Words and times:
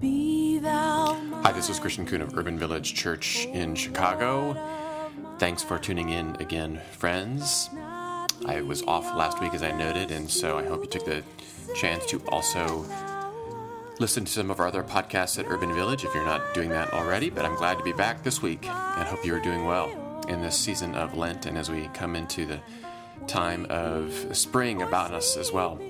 Hi, 0.00 1.52
this 1.52 1.68
is 1.68 1.80
Christian 1.80 2.06
Coon 2.06 2.22
of 2.22 2.38
Urban 2.38 2.56
Village 2.56 2.94
Church 2.94 3.46
in 3.46 3.74
Chicago. 3.74 4.56
Thanks 5.40 5.64
for 5.64 5.76
tuning 5.76 6.10
in 6.10 6.36
again, 6.36 6.80
friends. 6.92 7.68
I 8.46 8.60
was 8.60 8.84
off 8.84 9.16
last 9.16 9.40
week, 9.40 9.54
as 9.54 9.62
I 9.64 9.72
noted, 9.72 10.12
and 10.12 10.30
so 10.30 10.56
I 10.56 10.66
hope 10.66 10.84
you 10.84 10.88
took 10.88 11.04
the 11.04 11.24
chance 11.74 12.06
to 12.06 12.22
also 12.28 12.84
listen 13.98 14.24
to 14.24 14.30
some 14.30 14.52
of 14.52 14.60
our 14.60 14.68
other 14.68 14.84
podcasts 14.84 15.36
at 15.36 15.46
Urban 15.50 15.74
Village 15.74 16.04
if 16.04 16.14
you're 16.14 16.24
not 16.24 16.54
doing 16.54 16.68
that 16.68 16.92
already. 16.92 17.28
But 17.28 17.44
I'm 17.44 17.56
glad 17.56 17.76
to 17.78 17.82
be 17.82 17.92
back 17.92 18.22
this 18.22 18.40
week 18.40 18.68
and 18.68 19.08
hope 19.08 19.24
you 19.24 19.34
are 19.34 19.40
doing 19.40 19.64
well 19.64 19.90
in 20.28 20.40
this 20.40 20.56
season 20.56 20.94
of 20.94 21.16
Lent 21.16 21.44
and 21.46 21.58
as 21.58 21.70
we 21.70 21.88
come 21.88 22.14
into 22.14 22.46
the 22.46 22.60
time 23.26 23.66
of 23.68 24.12
spring 24.36 24.82
about 24.82 25.12
us 25.12 25.36
as 25.36 25.50
well. 25.50 25.80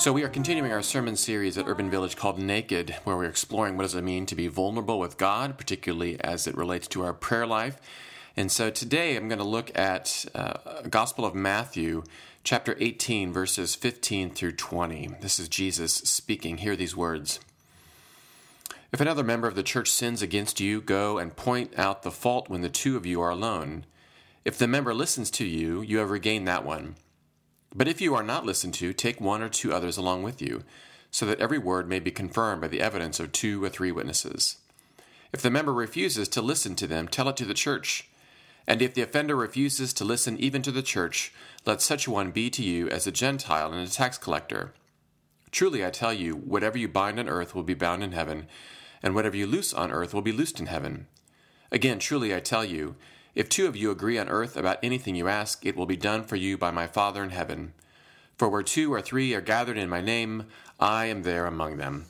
So, 0.00 0.14
we 0.14 0.24
are 0.24 0.30
continuing 0.30 0.72
our 0.72 0.80
sermon 0.80 1.14
series 1.14 1.58
at 1.58 1.68
Urban 1.68 1.90
Village 1.90 2.16
called 2.16 2.38
Naked, 2.38 2.96
where 3.04 3.18
we're 3.18 3.26
exploring 3.26 3.76
what 3.76 3.82
does 3.82 3.94
it 3.94 4.02
mean 4.02 4.24
to 4.24 4.34
be 4.34 4.48
vulnerable 4.48 4.98
with 4.98 5.18
God, 5.18 5.58
particularly 5.58 6.18
as 6.22 6.46
it 6.46 6.56
relates 6.56 6.88
to 6.88 7.04
our 7.04 7.12
prayer 7.12 7.46
life. 7.46 7.78
And 8.34 8.50
so 8.50 8.70
today 8.70 9.14
I'm 9.14 9.28
going 9.28 9.40
to 9.40 9.44
look 9.44 9.78
at 9.78 10.24
uh, 10.34 10.54
Gospel 10.88 11.26
of 11.26 11.34
Matthew, 11.34 12.02
chapter 12.44 12.76
18, 12.80 13.30
verses 13.30 13.74
15 13.74 14.30
through 14.30 14.52
20. 14.52 15.16
This 15.20 15.38
is 15.38 15.50
Jesus 15.50 15.92
speaking. 15.92 16.56
Hear 16.56 16.76
these 16.76 16.96
words. 16.96 17.38
If 18.92 19.02
another 19.02 19.22
member 19.22 19.48
of 19.48 19.54
the 19.54 19.62
church 19.62 19.90
sins 19.90 20.22
against 20.22 20.60
you, 20.60 20.80
go 20.80 21.18
and 21.18 21.36
point 21.36 21.78
out 21.78 22.04
the 22.04 22.10
fault 22.10 22.48
when 22.48 22.62
the 22.62 22.70
two 22.70 22.96
of 22.96 23.04
you 23.04 23.20
are 23.20 23.28
alone. 23.28 23.84
If 24.46 24.56
the 24.56 24.66
member 24.66 24.94
listens 24.94 25.30
to 25.32 25.44
you, 25.44 25.82
you 25.82 25.98
have 25.98 26.08
regained 26.08 26.48
that 26.48 26.64
one. 26.64 26.96
But 27.74 27.88
if 27.88 28.00
you 28.00 28.14
are 28.14 28.22
not 28.22 28.44
listened 28.44 28.74
to, 28.74 28.92
take 28.92 29.20
one 29.20 29.42
or 29.42 29.48
two 29.48 29.72
others 29.72 29.96
along 29.96 30.22
with 30.22 30.42
you, 30.42 30.64
so 31.10 31.26
that 31.26 31.40
every 31.40 31.58
word 31.58 31.88
may 31.88 32.00
be 32.00 32.10
confirmed 32.10 32.60
by 32.60 32.68
the 32.68 32.80
evidence 32.80 33.20
of 33.20 33.32
two 33.32 33.62
or 33.62 33.68
three 33.68 33.92
witnesses. 33.92 34.56
If 35.32 35.42
the 35.42 35.50
member 35.50 35.72
refuses 35.72 36.28
to 36.28 36.42
listen 36.42 36.74
to 36.76 36.86
them, 36.86 37.06
tell 37.06 37.28
it 37.28 37.36
to 37.36 37.44
the 37.44 37.54
church. 37.54 38.08
And 38.66 38.82
if 38.82 38.94
the 38.94 39.02
offender 39.02 39.36
refuses 39.36 39.92
to 39.94 40.04
listen 40.04 40.38
even 40.38 40.62
to 40.62 40.72
the 40.72 40.82
church, 40.82 41.32
let 41.64 41.80
such 41.80 42.08
one 42.08 42.30
be 42.30 42.50
to 42.50 42.62
you 42.62 42.88
as 42.88 43.06
a 43.06 43.12
Gentile 43.12 43.72
and 43.72 43.86
a 43.86 43.90
tax 43.90 44.18
collector. 44.18 44.72
Truly 45.50 45.84
I 45.84 45.90
tell 45.90 46.12
you, 46.12 46.34
whatever 46.34 46.78
you 46.78 46.88
bind 46.88 47.18
on 47.18 47.28
earth 47.28 47.54
will 47.54 47.62
be 47.62 47.74
bound 47.74 48.02
in 48.02 48.12
heaven, 48.12 48.46
and 49.02 49.14
whatever 49.14 49.36
you 49.36 49.46
loose 49.46 49.72
on 49.72 49.90
earth 49.90 50.14
will 50.14 50.22
be 50.22 50.32
loosed 50.32 50.60
in 50.60 50.66
heaven. 50.66 51.06
Again, 51.72 51.98
truly 51.98 52.34
I 52.34 52.40
tell 52.40 52.64
you, 52.64 52.96
if 53.34 53.48
two 53.48 53.66
of 53.66 53.76
you 53.76 53.90
agree 53.90 54.18
on 54.18 54.28
earth 54.28 54.56
about 54.56 54.78
anything 54.82 55.14
you 55.14 55.28
ask, 55.28 55.64
it 55.64 55.76
will 55.76 55.86
be 55.86 55.96
done 55.96 56.24
for 56.24 56.36
you 56.36 56.58
by 56.58 56.70
my 56.70 56.86
Father 56.86 57.22
in 57.22 57.30
heaven. 57.30 57.74
For 58.36 58.48
where 58.48 58.62
two 58.62 58.92
or 58.92 59.00
three 59.00 59.34
are 59.34 59.40
gathered 59.40 59.76
in 59.76 59.88
my 59.88 60.00
name, 60.00 60.46
I 60.78 61.06
am 61.06 61.22
there 61.22 61.46
among 61.46 61.76
them. 61.76 62.06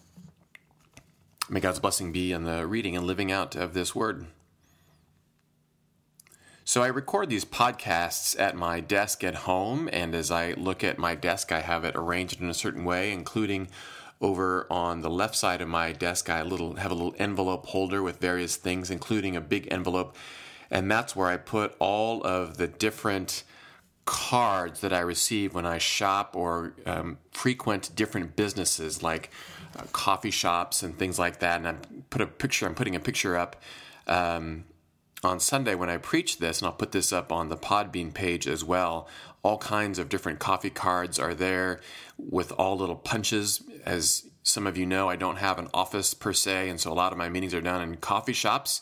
May 1.48 1.60
God's 1.60 1.80
blessing 1.80 2.12
be 2.12 2.32
on 2.32 2.44
the 2.44 2.66
reading 2.66 2.96
and 2.96 3.06
living 3.06 3.32
out 3.32 3.56
of 3.56 3.74
this 3.74 3.94
word. 3.94 4.26
So 6.64 6.84
I 6.84 6.86
record 6.86 7.28
these 7.28 7.44
podcasts 7.44 8.38
at 8.38 8.54
my 8.54 8.78
desk 8.78 9.24
at 9.24 9.34
home, 9.34 9.90
and 9.92 10.14
as 10.14 10.30
I 10.30 10.52
look 10.52 10.84
at 10.84 10.98
my 10.98 11.16
desk, 11.16 11.50
I 11.50 11.62
have 11.62 11.84
it 11.84 11.96
arranged 11.96 12.40
in 12.40 12.48
a 12.48 12.54
certain 12.54 12.84
way, 12.84 13.10
including 13.10 13.68
over 14.20 14.68
on 14.70 15.00
the 15.00 15.10
left 15.10 15.34
side 15.34 15.60
of 15.60 15.68
my 15.68 15.92
desk, 15.92 16.30
I 16.30 16.42
little, 16.42 16.76
have 16.76 16.92
a 16.92 16.94
little 16.94 17.16
envelope 17.18 17.66
holder 17.66 18.02
with 18.02 18.20
various 18.20 18.54
things, 18.56 18.90
including 18.90 19.34
a 19.34 19.40
big 19.40 19.66
envelope 19.72 20.16
and 20.70 20.90
that's 20.90 21.16
where 21.16 21.28
I 21.28 21.36
put 21.36 21.74
all 21.78 22.24
of 22.24 22.56
the 22.56 22.68
different 22.68 23.42
cards 24.04 24.80
that 24.80 24.92
I 24.92 25.00
receive 25.00 25.54
when 25.54 25.66
I 25.66 25.78
shop 25.78 26.34
or 26.34 26.74
um, 26.86 27.18
frequent 27.32 27.94
different 27.94 28.34
businesses 28.34 29.02
like 29.02 29.30
uh, 29.78 29.82
coffee 29.92 30.30
shops 30.30 30.82
and 30.82 30.98
things 30.98 31.18
like 31.18 31.38
that. 31.40 31.58
And 31.60 31.68
I 31.68 31.74
put 32.10 32.20
a 32.20 32.26
picture. 32.26 32.66
I'm 32.66 32.74
putting 32.74 32.96
a 32.96 33.00
picture 33.00 33.36
up 33.36 33.62
um, 34.06 34.64
on 35.22 35.38
Sunday 35.38 35.74
when 35.74 35.90
I 35.90 35.96
preach 35.96 36.38
this, 36.38 36.60
and 36.60 36.66
I'll 36.66 36.72
put 36.72 36.92
this 36.92 37.12
up 37.12 37.30
on 37.30 37.50
the 37.50 37.56
Podbean 37.56 38.12
page 38.12 38.48
as 38.48 38.64
well. 38.64 39.06
All 39.42 39.58
kinds 39.58 39.98
of 39.98 40.08
different 40.08 40.38
coffee 40.38 40.70
cards 40.70 41.18
are 41.18 41.34
there 41.34 41.80
with 42.18 42.52
all 42.52 42.76
little 42.76 42.96
punches. 42.96 43.62
As 43.86 44.26
some 44.42 44.66
of 44.66 44.76
you 44.76 44.86
know, 44.86 45.08
I 45.08 45.16
don't 45.16 45.36
have 45.36 45.58
an 45.58 45.68
office 45.72 46.14
per 46.14 46.32
se, 46.32 46.68
and 46.68 46.80
so 46.80 46.92
a 46.92 46.94
lot 46.94 47.12
of 47.12 47.18
my 47.18 47.28
meetings 47.28 47.54
are 47.54 47.60
done 47.60 47.82
in 47.82 47.96
coffee 47.96 48.32
shops. 48.32 48.80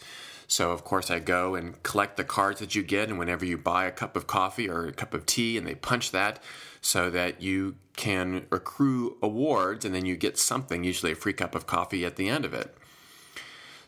So, 0.51 0.71
of 0.71 0.83
course, 0.83 1.11
I 1.11 1.19
go 1.19 1.55
and 1.55 1.81
collect 1.83 2.17
the 2.17 2.25
cards 2.25 2.59
that 2.61 2.75
you 2.75 2.83
get, 2.83 3.11
and 3.11 3.19
whenever 3.19 3.45
you 3.45 3.59
buy 3.59 3.85
a 3.85 3.93
cup 3.93 4.17
of 4.17 4.27
coffee 4.27 4.69
or 4.69 4.87
a 4.87 4.93
cup 4.93 5.13
of 5.13 5.27
tea, 5.27 5.59
and 5.59 5.67
they 5.67 5.75
punch 5.75 6.11
that 6.13 6.43
so 6.81 7.11
that 7.11 7.43
you 7.43 7.77
can 7.97 8.47
accrue 8.51 9.19
awards, 9.23 9.85
and 9.85 9.95
then 9.95 10.07
you 10.07 10.17
get 10.17 10.39
something, 10.39 10.85
usually 10.85 11.13
a 11.13 11.17
free 11.17 11.35
cup 11.35 11.55
of 11.55 11.67
coffee 11.67 12.07
at 12.07 12.17
the 12.17 12.31
end 12.31 12.47
of 12.47 12.55
it. 12.55 12.75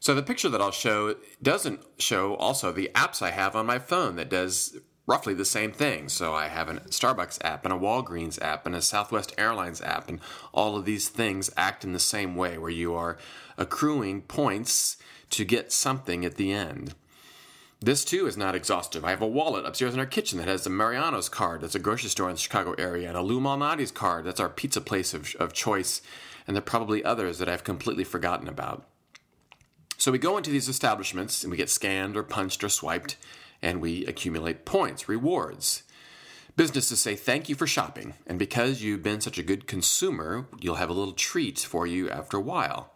So, 0.01 0.15
the 0.15 0.23
picture 0.23 0.51
that 0.51 0.61
I'll 0.61 0.71
show 0.71 1.17
doesn't 1.43 1.81
show 1.97 2.35
also 2.35 2.73
the 2.73 2.91
apps 2.95 3.23
I 3.23 3.31
have 3.31 3.57
on 3.57 3.65
my 3.65 3.79
phone 3.79 4.17
that 4.17 4.29
does 4.29 4.77
roughly 5.07 5.35
the 5.35 5.45
same 5.45 5.73
thing. 5.73 6.09
So 6.09 6.35
I 6.35 6.47
have 6.47 6.69
a 6.69 6.75
Starbucks 6.75 7.45
app 7.45 7.65
and 7.65 7.75
a 7.75 7.77
Walgreens 7.77 8.41
app 8.41 8.65
and 8.65 8.77
a 8.77 8.83
Southwest 8.83 9.35
Airlines 9.37 9.81
app, 9.81 10.09
and 10.09 10.21
all 10.53 10.77
of 10.77 10.85
these 10.85 11.09
things 11.09 11.51
act 11.57 11.83
in 11.83 11.93
the 11.93 11.99
same 11.99 12.37
way 12.37 12.59
where 12.59 12.71
you 12.71 12.95
are 12.95 13.19
accruing 13.59 14.23
points 14.23 14.99
to 15.31 15.45
get 15.45 15.73
something 15.73 16.25
at 16.25 16.37
the 16.37 16.53
end. 16.53 16.95
This 17.83 18.05
too 18.05 18.27
is 18.27 18.37
not 18.37 18.55
exhaustive. 18.55 19.05
I 19.05 19.11
have 19.11 19.23
a 19.23 19.27
wallet 19.27 19.65
upstairs 19.65 19.95
in 19.95 20.01
our 20.01 20.07
kitchen 20.07 20.39
that 20.39 20.49
has 20.49 20.67
a 20.67 20.71
Mariano's 20.71 21.31
card, 21.31 21.63
that's 21.63 21.75
a 21.75 21.79
grocery 21.79 22.11
store 22.11 22.29
in 22.29 22.35
the 22.35 22.41
Chicago 22.41 22.75
area, 22.77 23.09
and 23.09 23.17
a 23.17 23.23
Lou 23.23 23.41
Malnati's 23.41 23.91
card, 23.91 24.27
that's 24.27 24.41
our 24.41 24.51
pizza 24.51 24.83
place 24.83 25.15
of, 25.15 25.35
of 25.37 25.55
choice, 25.55 26.03
and 26.47 26.55
there 26.55 26.61
are 26.61 26.63
probably 26.63 27.03
others 27.03 27.39
that 27.39 27.49
I've 27.49 27.65
completely 27.65 28.05
forgotten 28.05 28.49
about. 28.49 28.87
So 29.97 30.13
we 30.13 30.19
go 30.19 30.37
into 30.37 30.51
these 30.51 30.69
establishments 30.69 31.43
and 31.43 31.51
we 31.51 31.57
get 31.57 31.71
scanned 31.71 32.19
or 32.19 32.23
punched 32.23 32.63
or 32.63 32.69
swiped, 32.69 33.17
and 33.63 33.81
we 33.81 34.05
accumulate 34.05 34.67
points, 34.67 35.09
rewards. 35.09 35.83
Businesses 36.57 37.01
say 37.01 37.17
thank 37.17 37.49
you 37.49 37.55
for 37.55 37.67
shopping, 37.67 38.13
and 38.27 38.39
because 38.39 38.83
you've 38.83 39.03
been 39.03 39.23
such 39.23 39.39
a 39.39 39.43
good 39.43 39.67
consumer, 39.67 40.47
you'll 40.61 40.75
have 40.75 40.91
a 40.91 40.95
little 40.95 41.15
treat 41.15 41.61
for 41.61 41.87
you 41.87 42.11
after 42.11 42.37
a 42.37 42.43
while. 42.43 42.93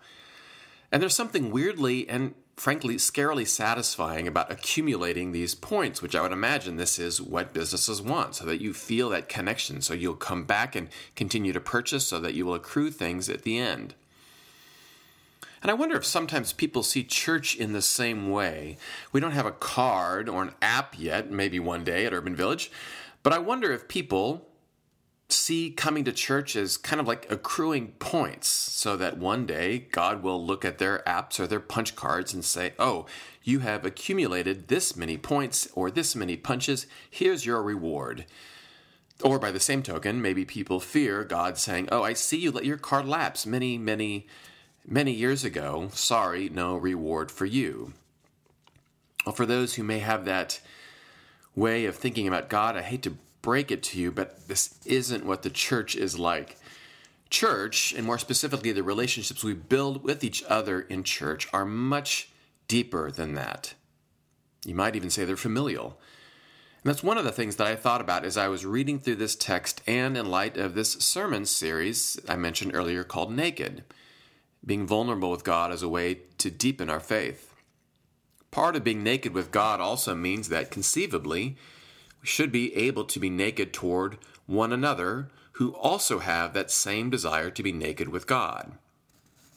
And 0.94 1.03
there's 1.03 1.16
something 1.16 1.50
weirdly 1.50 2.09
and 2.09 2.37
frankly 2.56 2.94
scarily 2.94 3.49
satisfying 3.49 4.28
about 4.28 4.53
accumulating 4.53 5.32
these 5.32 5.53
points, 5.53 6.00
which 6.00 6.15
I 6.15 6.22
would 6.22 6.31
imagine 6.31 6.77
this 6.77 7.00
is 7.00 7.21
what 7.21 7.53
businesses 7.53 8.00
want, 8.00 8.37
so 8.37 8.44
that 8.44 8.60
you 8.60 8.72
feel 8.72 9.09
that 9.09 9.28
connection, 9.28 9.81
so 9.81 9.93
you'll 9.93 10.15
come 10.15 10.44
back 10.44 10.77
and 10.77 10.88
continue 11.16 11.53
to 11.53 11.59
purchase, 11.59 12.06
so 12.06 12.21
that 12.21 12.34
you 12.34 12.47
will 12.47 12.54
accrue 12.54 12.93
things 12.93 13.28
at 13.28 13.43
the 13.43 13.59
end. 13.59 13.94
And 15.62 15.71
I 15.72 15.75
wonder 15.75 15.97
if 15.97 16.04
sometimes 16.04 16.53
people 16.53 16.84
see 16.84 17.03
church 17.03 17.56
in 17.56 17.72
the 17.72 17.83
same 17.83 18.31
way. 18.31 18.77
We 19.10 19.19
don't 19.19 19.33
have 19.33 19.47
a 19.47 19.50
card 19.50 20.28
or 20.28 20.44
an 20.44 20.54
app 20.62 20.97
yet, 20.97 21.28
maybe 21.28 21.59
one 21.59 21.83
day 21.83 22.06
at 22.06 22.12
Urban 22.12 22.37
Village, 22.37 22.71
but 23.25 23.33
I 23.33 23.38
wonder 23.38 23.72
if 23.72 23.88
people 23.88 24.47
see 25.28 25.70
coming 25.70 26.04
to 26.04 26.12
church 26.12 26.54
as 26.56 26.76
kind 26.76 27.00
of 27.00 27.06
like 27.06 27.30
accruing 27.30 27.88
points 27.92 28.48
so 28.48 28.96
that 28.96 29.18
one 29.18 29.46
day 29.46 29.78
God 29.90 30.22
will 30.22 30.44
look 30.44 30.64
at 30.64 30.78
their 30.78 31.02
apps 31.06 31.40
or 31.40 31.46
their 31.46 31.60
punch 31.60 31.96
cards 31.96 32.34
and 32.34 32.44
say, 32.44 32.72
Oh, 32.78 33.06
you 33.42 33.60
have 33.60 33.84
accumulated 33.84 34.68
this 34.68 34.96
many 34.96 35.16
points 35.16 35.68
or 35.74 35.90
this 35.90 36.14
many 36.14 36.36
punches. 36.36 36.86
Here's 37.10 37.46
your 37.46 37.62
reward. 37.62 38.26
Or 39.22 39.38
by 39.38 39.50
the 39.50 39.60
same 39.60 39.82
token, 39.82 40.20
maybe 40.20 40.44
people 40.44 40.80
fear 40.80 41.24
God 41.24 41.56
saying, 41.58 41.88
Oh, 41.91 42.02
I 42.02 42.12
see 42.12 42.38
you 42.38 42.50
let 42.50 42.64
your 42.64 42.78
card 42.78 43.06
lapse 43.06 43.46
many, 43.46 43.78
many, 43.78 44.26
many 44.86 45.12
years 45.12 45.44
ago. 45.44 45.88
Sorry, 45.92 46.48
no 46.48 46.76
reward 46.76 47.30
for 47.30 47.46
you. 47.46 47.92
Well, 49.24 49.34
for 49.34 49.46
those 49.46 49.74
who 49.74 49.82
may 49.82 50.00
have 50.00 50.24
that 50.24 50.60
way 51.56 51.86
of 51.86 51.96
thinking 51.96 52.28
about 52.28 52.50
God, 52.50 52.77
I 52.77 52.82
hate 52.82 53.03
to 53.04 53.16
break 53.44 53.70
it 53.70 53.82
to 53.82 54.00
you, 54.00 54.10
but 54.10 54.48
this 54.48 54.74
isn't 54.86 55.26
what 55.26 55.42
the 55.42 55.50
church 55.50 55.94
is 55.94 56.18
like. 56.18 56.56
Church, 57.28 57.92
and 57.92 58.06
more 58.06 58.16
specifically 58.16 58.72
the 58.72 58.82
relationships 58.82 59.44
we 59.44 59.52
build 59.52 60.02
with 60.02 60.24
each 60.24 60.42
other 60.48 60.80
in 60.80 61.04
church, 61.04 61.46
are 61.52 61.66
much 61.66 62.30
deeper 62.68 63.10
than 63.10 63.34
that. 63.34 63.74
You 64.64 64.74
might 64.74 64.96
even 64.96 65.10
say 65.10 65.26
they're 65.26 65.36
familial. 65.36 65.98
And 66.82 66.91
that's 66.91 67.02
one 67.02 67.18
of 67.18 67.24
the 67.24 67.32
things 67.32 67.56
that 67.56 67.66
I 67.66 67.76
thought 67.76 68.00
about 68.00 68.24
as 68.24 68.38
I 68.38 68.48
was 68.48 68.64
reading 68.64 68.98
through 68.98 69.16
this 69.16 69.36
text 69.36 69.82
and 69.86 70.16
in 70.16 70.30
light 70.30 70.56
of 70.56 70.74
this 70.74 70.92
sermon 70.92 71.44
series 71.44 72.18
I 72.26 72.36
mentioned 72.36 72.74
earlier 72.74 73.04
called 73.04 73.30
Naked. 73.30 73.84
Being 74.64 74.86
vulnerable 74.86 75.30
with 75.30 75.44
God 75.44 75.70
as 75.70 75.82
a 75.82 75.88
way 75.88 76.20
to 76.38 76.50
deepen 76.50 76.88
our 76.88 76.98
faith. 77.00 77.54
Part 78.50 78.74
of 78.74 78.84
being 78.84 79.02
naked 79.02 79.34
with 79.34 79.50
God 79.50 79.82
also 79.82 80.14
means 80.14 80.48
that 80.48 80.70
conceivably, 80.70 81.58
should 82.24 82.50
be 82.50 82.74
able 82.74 83.04
to 83.04 83.21
be 83.21 83.30
naked 83.30 83.72
toward 83.72 84.18
one 84.47 84.72
another 84.72 85.28
who 85.53 85.74
also 85.74 86.18
have 86.18 86.53
that 86.53 86.71
same 86.71 87.10
desire 87.10 87.50
to 87.50 87.62
be 87.62 87.71
naked 87.71 88.09
with 88.09 88.26
God. 88.26 88.72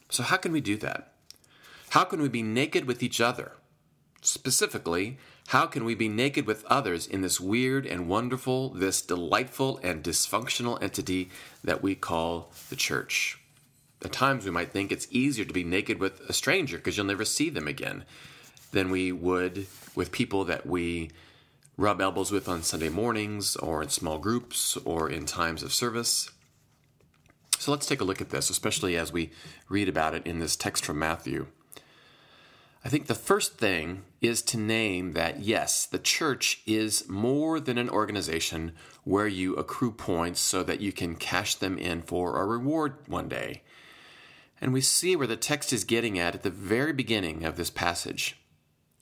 So, 0.10 0.22
how 0.22 0.38
can 0.38 0.52
we 0.52 0.62
do 0.62 0.78
that? 0.78 1.14
How 1.90 2.04
can 2.04 2.22
we 2.22 2.30
be 2.30 2.44
naked 2.44 2.86
with 2.86 3.02
each 3.02 3.20
other? 3.20 3.54
Specifically, 4.22 5.18
how 5.48 5.66
can 5.66 5.86
we 5.86 5.96
be 5.96 6.10
naked 6.10 6.46
with 6.46 6.66
others 6.66 7.08
in 7.08 7.22
this 7.22 7.40
weird 7.40 7.86
and 7.86 8.08
wonderful, 8.08 8.70
this 8.70 9.02
delightful 9.02 9.80
and 9.82 10.04
dysfunctional 10.04 10.82
entity 10.82 11.30
that 11.64 11.82
we 11.82 11.96
call 11.96 12.52
the 12.70 12.76
church? 12.76 13.40
at 14.04 14.12
times 14.12 14.46
we 14.46 14.52
might 14.52 14.72
think 14.72 14.92
it's 14.92 15.08
easier 15.12 15.46
to 15.46 15.54
be 15.54 15.64
naked 15.64 16.00
with 16.00 16.22
a 16.30 16.34
stranger 16.34 16.78
because 16.78 16.98
you'll 16.98 17.06
never 17.06 17.26
see 17.26 17.50
them 17.50 17.68
again 17.68 18.06
than 18.72 18.92
we 18.92 19.12
would 19.12 19.66
with 19.96 20.12
people 20.12 20.44
that 20.46 20.66
we 20.66 21.10
rub 21.78 22.02
elbows 22.02 22.32
with 22.32 22.50
on 22.50 22.64
Sunday 22.64 22.90
mornings 22.90 23.56
or 23.56 23.84
in 23.84 23.90
small 23.90 24.18
groups 24.18 24.78
or 24.78 25.10
in 25.10 25.26
times 25.26 25.62
of 25.62 25.72
service. 25.72 26.32
So 27.60 27.72
let's 27.72 27.86
take 27.86 28.02
a 28.02 28.04
look 28.04 28.20
at 28.20 28.32
this, 28.32 28.50
especially 28.50 28.98
as 28.98 29.14
we 29.14 29.32
read 29.70 29.88
about 29.88 30.16
it 30.16 30.26
in 30.26 30.40
this 30.40 30.56
text 30.56 30.84
from 30.84 31.00
Matthew. 31.00 31.48
I 32.84 32.90
think 32.90 33.08
the 33.08 33.16
first 33.16 33.58
thing 33.58 34.04
is 34.22 34.42
to 34.44 34.58
name 34.58 35.14
that 35.14 35.42
yes, 35.42 35.86
the 35.86 36.00
church 36.00 36.62
is 36.66 37.08
more 37.10 37.60
than 37.60 37.78
an 37.78 37.90
organization 37.90 38.74
where 39.04 39.28
you 39.28 39.56
accrue 39.56 39.92
points 39.92 40.40
so 40.40 40.64
that 40.64 40.82
you 40.82 40.92
can 40.92 41.16
cash 41.16 41.56
them 41.56 41.78
in 41.78 42.02
for 42.02 42.40
a 42.40 42.46
reward 42.46 42.96
one 43.08 43.28
day. 43.28 43.62
And 44.62 44.74
we 44.74 44.82
see 44.82 45.16
where 45.16 45.28
the 45.28 45.36
text 45.36 45.74
is 45.74 45.84
getting 45.84 46.18
at 46.18 46.34
at 46.34 46.44
the 46.44 46.50
very 46.50 46.94
beginning 46.94 47.44
of 47.44 47.58
this 47.58 47.70
passage. 47.70 48.38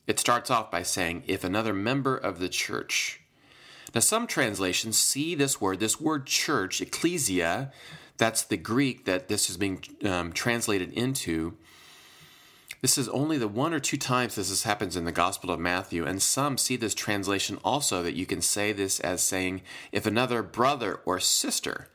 It 0.07 0.19
starts 0.19 0.51
off 0.51 0.69
by 0.71 0.83
saying, 0.83 1.23
if 1.27 1.43
another 1.43 1.73
member 1.73 2.15
of 2.15 2.39
the 2.39 2.49
church. 2.49 3.21
Now, 3.93 4.01
some 4.01 4.27
translations 4.27 4.97
see 4.97 5.35
this 5.35 5.61
word, 5.61 5.79
this 5.79 5.99
word 6.01 6.25
church, 6.25 6.81
ecclesia, 6.81 7.71
that's 8.17 8.43
the 8.43 8.57
Greek 8.57 9.05
that 9.05 9.27
this 9.27 9.49
is 9.49 9.57
being 9.57 9.83
um, 10.03 10.31
translated 10.31 10.91
into. 10.93 11.57
This 12.81 12.97
is 12.97 13.09
only 13.09 13.37
the 13.37 13.47
one 13.47 13.73
or 13.73 13.79
two 13.79 13.97
times 13.97 14.35
this 14.35 14.63
happens 14.63 14.95
in 14.95 15.05
the 15.05 15.11
Gospel 15.11 15.49
of 15.49 15.59
Matthew, 15.59 16.05
and 16.05 16.21
some 16.21 16.57
see 16.57 16.75
this 16.75 16.93
translation 16.93 17.57
also 17.63 18.03
that 18.03 18.15
you 18.15 18.25
can 18.25 18.41
say 18.41 18.73
this 18.73 18.99
as 18.99 19.23
saying, 19.23 19.61
if 19.91 20.05
another 20.05 20.43
brother 20.43 20.99
or 21.05 21.19
sister. 21.19 21.87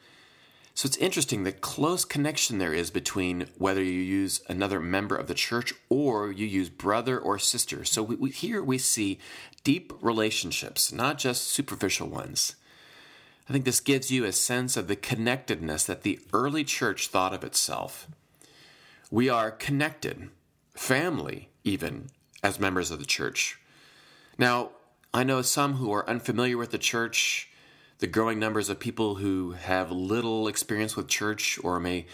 So 0.74 0.86
it's 0.86 0.96
interesting 0.96 1.42
the 1.42 1.52
close 1.52 2.04
connection 2.04 2.58
there 2.58 2.72
is 2.72 2.90
between 2.90 3.48
whether 3.58 3.82
you 3.82 4.00
use 4.00 4.40
another 4.48 4.80
member 4.80 5.16
of 5.16 5.26
the 5.26 5.34
church 5.34 5.74
or 5.88 6.30
you 6.30 6.46
use 6.46 6.70
brother 6.70 7.18
or 7.18 7.38
sister. 7.38 7.84
So 7.84 8.02
we, 8.02 8.14
we, 8.16 8.30
here 8.30 8.62
we 8.62 8.78
see 8.78 9.18
deep 9.64 9.92
relationships, 10.00 10.92
not 10.92 11.18
just 11.18 11.48
superficial 11.48 12.08
ones. 12.08 12.54
I 13.48 13.52
think 13.52 13.64
this 13.64 13.80
gives 13.80 14.10
you 14.12 14.24
a 14.24 14.32
sense 14.32 14.76
of 14.76 14.86
the 14.86 14.96
connectedness 14.96 15.84
that 15.84 16.02
the 16.02 16.20
early 16.32 16.62
church 16.62 17.08
thought 17.08 17.34
of 17.34 17.42
itself. 17.42 18.06
We 19.10 19.28
are 19.28 19.50
connected, 19.50 20.30
family, 20.74 21.48
even, 21.64 22.10
as 22.44 22.60
members 22.60 22.92
of 22.92 23.00
the 23.00 23.04
church. 23.04 23.58
Now, 24.38 24.70
I 25.12 25.24
know 25.24 25.42
some 25.42 25.74
who 25.74 25.92
are 25.92 26.08
unfamiliar 26.08 26.56
with 26.56 26.70
the 26.70 26.78
church 26.78 27.49
the 28.00 28.06
growing 28.06 28.38
numbers 28.38 28.68
of 28.68 28.80
people 28.80 29.16
who 29.16 29.52
have 29.52 29.90
little 29.90 30.48
experience 30.48 30.96
with 30.96 31.06
church 31.06 31.58
or 31.62 31.78
may 31.78 32.06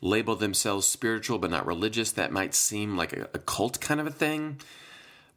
label 0.00 0.36
themselves 0.36 0.86
spiritual 0.86 1.38
but 1.38 1.50
not 1.50 1.66
religious, 1.66 2.12
that 2.12 2.32
might 2.32 2.54
seem 2.54 2.96
like 2.96 3.12
a, 3.12 3.28
a 3.34 3.38
cult 3.38 3.80
kind 3.80 4.00
of 4.00 4.06
a 4.06 4.10
thing. 4.10 4.60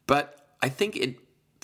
But 0.06 0.46
I 0.62 0.68
think 0.68 0.96
it, 0.96 1.18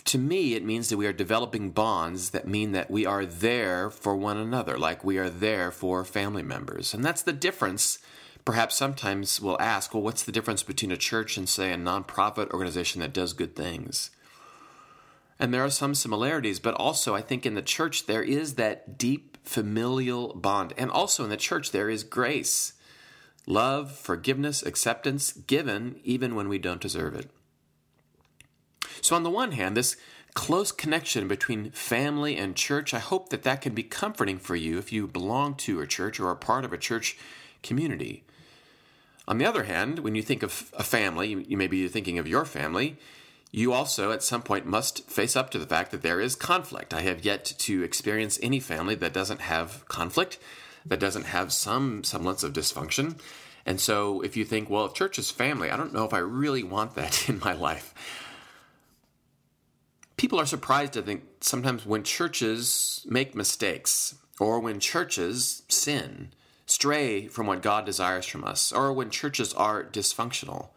to 0.07 0.19
me, 0.19 0.55
it 0.55 0.65
means 0.65 0.89
that 0.89 0.97
we 0.97 1.07
are 1.07 1.13
developing 1.13 1.71
bonds 1.71 2.31
that 2.31 2.49
mean 2.49 2.73
that 2.73 2.91
we 2.91 3.07
are 3.07 3.25
there 3.25 3.91
for 3.91 4.17
one 4.17 4.37
another, 4.37 4.79
like 4.79 5.05
we 5.05 5.19
are 5.19 5.31
there 5.31 5.71
for 5.71 6.05
family 6.05 6.43
members. 6.43 6.95
And 6.95 7.05
that's 7.05 7.23
the 7.23 7.33
difference. 7.33 7.99
Perhaps 8.45 8.77
sometimes 8.77 9.41
we'll 9.41 9.61
ask, 9.61 9.93
well, 9.93 10.03
what's 10.03 10.23
the 10.23 10.33
difference 10.33 10.63
between 10.63 10.93
a 10.93 10.97
church 10.97 11.37
and, 11.37 11.49
say, 11.49 11.73
a 11.73 11.77
nonprofit 11.77 12.51
organization 12.53 13.01
that 13.01 13.13
does 13.13 13.33
good 13.33 13.57
things? 13.57 14.11
And 15.39 15.53
there 15.53 15.65
are 15.65 15.71
some 15.71 15.95
similarities, 15.95 16.59
but 16.59 16.75
also 16.75 17.15
I 17.15 17.21
think 17.21 17.45
in 17.45 17.55
the 17.55 17.63
church 17.63 18.07
there 18.07 18.23
is 18.23 18.55
that 18.55 18.97
deep 18.97 19.37
familial 19.45 20.35
bond. 20.35 20.73
And 20.77 20.91
also 20.91 21.25
in 21.25 21.31
the 21.31 21.37
church 21.37 21.73
there 21.73 21.91
is 21.91 22.05
grace, 22.05 22.73
love, 23.47 23.93
forgiveness, 23.93 24.63
acceptance 24.63 25.33
given 25.33 26.01
even 26.05 26.35
when 26.35 26.49
we 26.49 26.59
don't 26.59 26.81
deserve 26.81 27.15
it. 27.15 27.31
So, 29.03 29.15
on 29.15 29.25
the 29.25 29.31
one 29.31 29.53
hand, 29.53 29.77
this 29.77 29.97
close 30.35 30.73
connection 30.73 31.29
between 31.29 31.71
family 31.71 32.37
and 32.37 32.57
church, 32.57 32.93
I 32.93 32.99
hope 32.99 33.29
that 33.31 33.43
that 33.43 33.61
can 33.61 33.75
be 33.75 33.83
comforting 33.83 34.39
for 34.39 34.57
you 34.57 34.79
if 34.79 34.93
you 34.93 35.07
belong 35.07 35.55
to 35.57 35.81
a 35.81 35.87
church 35.87 36.19
or 36.19 36.29
are 36.29 36.37
part 36.37 36.65
of 36.65 36.73
a 36.73 36.79
church 36.79 37.17
community. 37.63 38.25
On 39.29 39.39
the 39.39 39.45
other 39.45 39.65
hand, 39.65 40.01
when 40.01 40.15
you 40.15 40.23
think 40.23 40.43
of 40.43 40.71
a 40.77 40.83
family, 40.83 41.45
you 41.49 41.57
may 41.57 41.67
be 41.67 41.89
thinking 41.89 42.19
of 42.19 42.29
your 42.29 42.45
family, 42.45 42.97
you 43.53 43.73
also, 43.73 44.13
at 44.13 44.23
some 44.23 44.43
point, 44.43 44.67
must 44.67 45.09
face 45.09 45.37
up 45.37 45.51
to 45.51 45.59
the 45.59 45.67
fact 45.67 45.91
that 45.91 46.03
there 46.03 46.21
is 46.21 46.35
conflict. 46.35 46.93
I 46.93 47.03
have 47.03 47.25
yet 47.25 47.45
to 47.45 47.83
experience 47.83 48.39
any 48.43 48.61
family 48.61 48.95
that 48.97 49.13
doesn't 49.13 49.41
have 49.41 49.87
conflict, 49.89 50.39
that 50.85 51.01
doesn't 51.01 51.27
have 51.27 51.53
some 51.53 52.05
semblance 52.05 52.43
of 52.43 52.53
dysfunction. 52.53 53.19
And 53.65 53.81
so, 53.81 54.21
if 54.21 54.37
you 54.37 54.45
think, 54.45 54.69
well, 54.69 54.87
if 54.87 54.95
church 54.95 55.19
is 55.19 55.31
family, 55.31 55.71
I 55.71 55.77
don't 55.77 55.93
know 55.93 56.05
if 56.05 56.13
I 56.13 56.19
really 56.19 56.63
want 56.63 56.95
that 56.97 57.29
in 57.29 57.39
my 57.39 57.53
life. 57.53 57.95
People 60.17 60.41
are 60.41 60.47
surprised, 60.47 60.97
I 60.97 61.03
think, 61.03 61.25
sometimes 61.41 61.85
when 61.85 62.03
churches 62.03 63.05
make 63.09 63.35
mistakes, 63.35 64.15
or 64.41 64.61
when 64.61 64.81
churches 64.81 65.63
sin, 65.69 66.33
stray 66.67 67.27
from 67.29 67.47
what 67.47 67.63
God 67.63 67.85
desires 67.87 68.27
from 68.27 68.45
us, 68.45 68.73
or 68.73 68.93
when 68.93 69.11
churches 69.11 69.53
are 69.55 69.85
dysfunctional. 69.85 70.69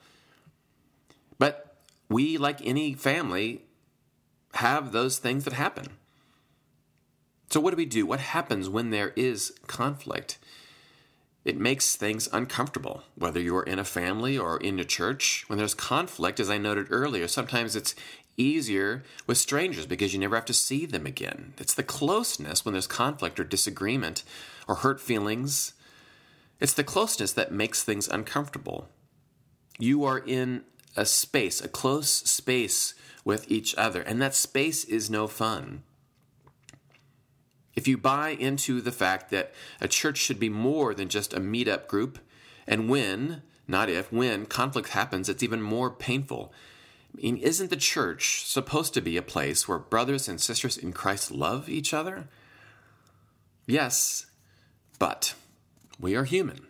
But 1.38 1.69
we, 2.10 2.38
like 2.38 2.66
any 2.66 2.94
family, 2.94 3.64
have 4.56 4.92
those 4.92 5.20
things 5.20 5.46
that 5.46 5.54
happen. 5.54 5.88
So, 7.50 7.60
what 7.60 7.72
do 7.72 7.78
we 7.78 7.86
do? 7.86 8.06
What 8.06 8.20
happens 8.20 8.70
when 8.70 8.90
there 8.90 9.14
is 9.16 9.54
conflict? 9.68 10.38
It 11.46 11.58
makes 11.58 11.96
things 11.96 12.28
uncomfortable, 12.32 13.04
whether 13.16 13.40
you're 13.40 13.64
in 13.64 13.80
a 13.80 13.86
family 13.86 14.38
or 14.38 14.58
in 14.58 14.80
a 14.80 14.86
church. 14.86 15.46
When 15.48 15.58
there's 15.58 15.74
conflict, 15.74 16.40
as 16.40 16.50
I 16.50 16.58
noted 16.58 16.88
earlier, 16.90 17.28
sometimes 17.28 17.76
it's 17.76 17.96
easier 18.38 19.04
with 19.26 19.38
strangers 19.38 19.86
because 19.86 20.14
you 20.14 20.20
never 20.20 20.36
have 20.36 20.46
to 20.46 20.54
see 20.54 20.86
them 20.86 21.06
again. 21.06 21.54
It's 21.58 21.74
the 21.74 21.84
closeness 21.84 22.64
when 22.64 22.74
there's 22.74 22.88
conflict 22.88 23.40
or 23.40 23.44
disagreement 23.44 24.24
or 24.68 24.76
hurt 24.76 25.02
feelings. 25.02 25.74
It's 26.60 26.74
the 26.74 26.84
closeness 26.84 27.34
that 27.34 27.52
makes 27.52 27.84
things 27.84 28.08
uncomfortable. 28.08 28.90
You 29.78 30.04
are 30.04 30.20
in 30.20 30.64
a 31.00 31.06
space, 31.06 31.62
a 31.62 31.70
close 31.70 32.10
space 32.12 32.94
with 33.24 33.50
each 33.50 33.74
other, 33.76 34.02
and 34.02 34.22
that 34.22 34.36
space 34.36 34.84
is 34.84 35.10
no 35.10 35.28
fun. 35.28 35.84
If 37.74 37.88
you 37.88 37.98
buy 37.98 38.32
into 38.32 38.82
the 38.82 38.92
fact 38.92 39.32
that 39.32 39.54
a 39.80 39.88
church 39.88 40.18
should 40.18 40.42
be 40.42 40.50
more 40.50 40.94
than 40.94 41.08
just 41.08 41.34
a 41.34 41.40
meetup 41.40 41.88
group, 41.88 42.20
and 42.68 42.90
when, 42.90 43.44
not 43.66 43.90
if, 43.90 44.12
when 44.12 44.46
conflict 44.46 44.90
happens, 44.90 45.30
it's 45.30 45.42
even 45.42 45.62
more 45.62 45.90
painful. 45.90 46.52
I 47.14 47.22
mean, 47.22 47.38
isn't 47.38 47.70
the 47.70 47.78
church 47.78 48.46
supposed 48.46 48.94
to 48.94 49.02
be 49.02 49.16
a 49.16 49.22
place 49.22 49.68
where 49.68 49.80
brothers 49.80 50.28
and 50.28 50.42
sisters 50.42 50.78
in 50.78 50.92
Christ 50.92 51.32
love 51.32 51.70
each 51.70 51.94
other? 51.94 52.28
Yes, 53.66 54.26
but 55.00 55.34
we 55.98 56.14
are 56.16 56.26
human 56.26 56.68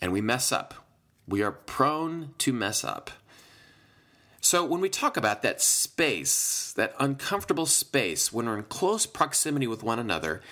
and 0.00 0.12
we 0.12 0.20
mess 0.20 0.52
up. 0.52 0.81
We 1.26 1.42
are 1.42 1.52
prone 1.52 2.34
to 2.38 2.52
mess 2.52 2.84
up. 2.84 3.10
So, 4.40 4.64
when 4.64 4.80
we 4.80 4.88
talk 4.88 5.16
about 5.16 5.42
that 5.42 5.62
space, 5.62 6.72
that 6.76 6.94
uncomfortable 6.98 7.66
space, 7.66 8.32
when 8.32 8.46
we're 8.46 8.58
in 8.58 8.64
close 8.64 9.06
proximity 9.06 9.68
with 9.68 9.84
one 9.84 10.00
another, 10.00 10.42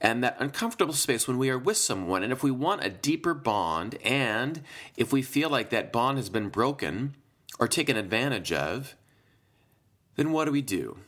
and 0.00 0.22
that 0.22 0.36
uncomfortable 0.40 0.92
space 0.92 1.28
when 1.28 1.38
we 1.38 1.48
are 1.48 1.58
with 1.58 1.76
someone, 1.76 2.22
and 2.22 2.32
if 2.32 2.42
we 2.42 2.50
want 2.50 2.84
a 2.84 2.90
deeper 2.90 3.34
bond, 3.34 3.98
and 4.04 4.62
if 4.96 5.12
we 5.12 5.22
feel 5.22 5.48
like 5.48 5.70
that 5.70 5.92
bond 5.92 6.18
has 6.18 6.28
been 6.28 6.48
broken 6.48 7.14
or 7.58 7.68
taken 7.68 7.96
advantage 7.96 8.52
of, 8.52 8.96
then 10.16 10.32
what 10.32 10.46
do 10.46 10.50
we 10.50 10.62
do? 10.62 10.98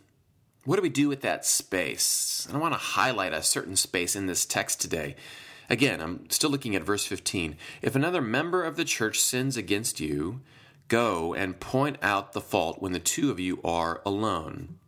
What 0.65 0.77
do 0.77 0.83
we 0.83 0.89
do 0.89 1.09
with 1.09 1.23
that 1.23 1.45
space? 1.45 2.47
And 2.47 2.57
I 2.57 2.61
want 2.61 2.75
to 2.75 2.79
highlight 2.79 3.33
a 3.33 3.43
certain 3.43 3.75
space 3.75 4.15
in 4.15 4.27
this 4.27 4.47
text 4.47 4.81
today. 4.81 5.17
Again, 5.69 6.01
I'm 6.01 6.31
still 6.31 6.51
looking 6.51 6.75
at 6.75 6.83
verse 6.83 7.05
15. 7.05 7.57
If 7.83 7.95
another 7.95 8.23
member 8.23 8.65
of 8.65 8.77
the 8.77 8.85
church 8.85 9.21
sins 9.21 9.57
against 9.57 10.01
you, 10.01 10.41
go 10.89 11.35
and 11.35 11.61
point 11.61 11.99
out 12.03 12.33
the 12.33 12.41
fault 12.41 12.81
when 12.81 12.93
the 12.93 12.99
two 12.99 13.31
of 13.31 13.39
you 13.39 13.61
are 13.63 14.01
alone. 14.07 14.79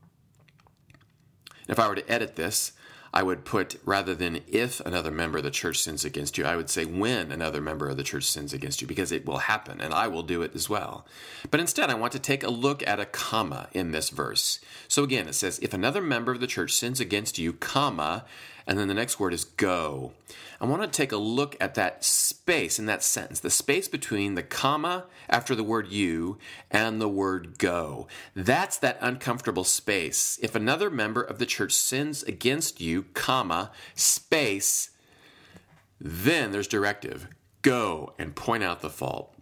If 1.69 1.79
I 1.79 1.87
were 1.87 1.95
to 1.95 2.11
edit 2.11 2.37
this, 2.37 2.73
I 3.13 3.23
would 3.25 3.45
put 3.45 3.81
rather 3.85 4.15
than 4.15 4.41
if 4.47 4.81
another 4.81 5.11
member 5.11 5.39
of 5.39 5.45
the 5.45 5.51
church 5.51 5.79
sins 5.79 6.05
against 6.05 6.39
you, 6.39 6.45
I 6.45 6.57
would 6.57 6.71
say 6.71 6.85
when 6.85 7.33
another 7.33 7.61
member 7.61 7.89
of 7.89 7.97
the 7.97 8.05
church 8.05 8.25
sins 8.25 8.53
against 8.53 8.81
you, 8.81 8.87
because 8.87 9.11
it 9.11 9.27
will 9.27 9.39
happen 9.39 9.81
and 9.81 9.93
I 9.93 10.07
will 10.07 10.23
do 10.23 10.43
it 10.43 10.55
as 10.55 10.71
well. 10.71 11.07
But 11.51 11.61
instead, 11.61 11.91
I 11.91 11.95
want 11.95 12.13
to 12.13 12.21
take 12.21 12.45
a 12.45 12.51
look 12.51 12.87
at 12.87 13.01
a 13.01 13.07
comma 13.07 13.69
in 13.73 13.91
this 13.91 14.11
verse. 14.11 14.61
So 14.87 15.03
again, 15.03 15.27
it 15.27 15.35
says, 15.35 15.59
if 15.61 15.75
another 15.75 16.01
member 16.01 16.31
of 16.31 16.41
the 16.41 16.47
church 16.47 16.73
sins 16.73 17.01
against 17.01 17.37
you, 17.37 17.53
comma, 17.53 18.25
and 18.67 18.79
then 18.79 18.89
the 18.89 18.95
next 18.95 19.19
word 19.19 19.33
is 19.33 19.45
go. 19.45 20.13
I 20.61 20.67
want 20.67 20.83
to 20.83 20.89
take 20.89 21.13
a 21.13 21.17
look 21.17 21.57
at 21.59 21.75
that 21.75 22.05
space 22.05 22.79
in 22.79 22.87
that 22.87 23.03
sentence, 23.03 23.41
the 23.41 23.49
space 23.51 23.89
between 23.89 24.35
the 24.35 24.43
comma 24.43 25.07
after 25.29 25.55
the 25.55 25.65
word 25.65 25.89
you 25.89 26.39
and 26.71 27.01
the 27.01 27.09
word 27.09 27.59
go. 27.59 28.09
That's 28.37 28.77
that 28.79 28.99
uncomfortable 29.01 29.65
space. 29.65 30.39
If 30.43 30.55
another 30.55 30.91
member 30.91 31.23
of 31.23 31.39
the 31.39 31.47
church 31.47 31.73
sins 31.73 32.23
against 32.23 32.81
you, 32.81 33.05
comma, 33.15 33.71
space, 33.95 34.91
then 35.99 36.53
there's 36.53 36.69
directive, 36.69 37.27
go 37.63 38.15
and 38.19 38.37
point 38.37 38.63
out 38.63 38.81
the 38.81 38.91
fault. 38.91 39.35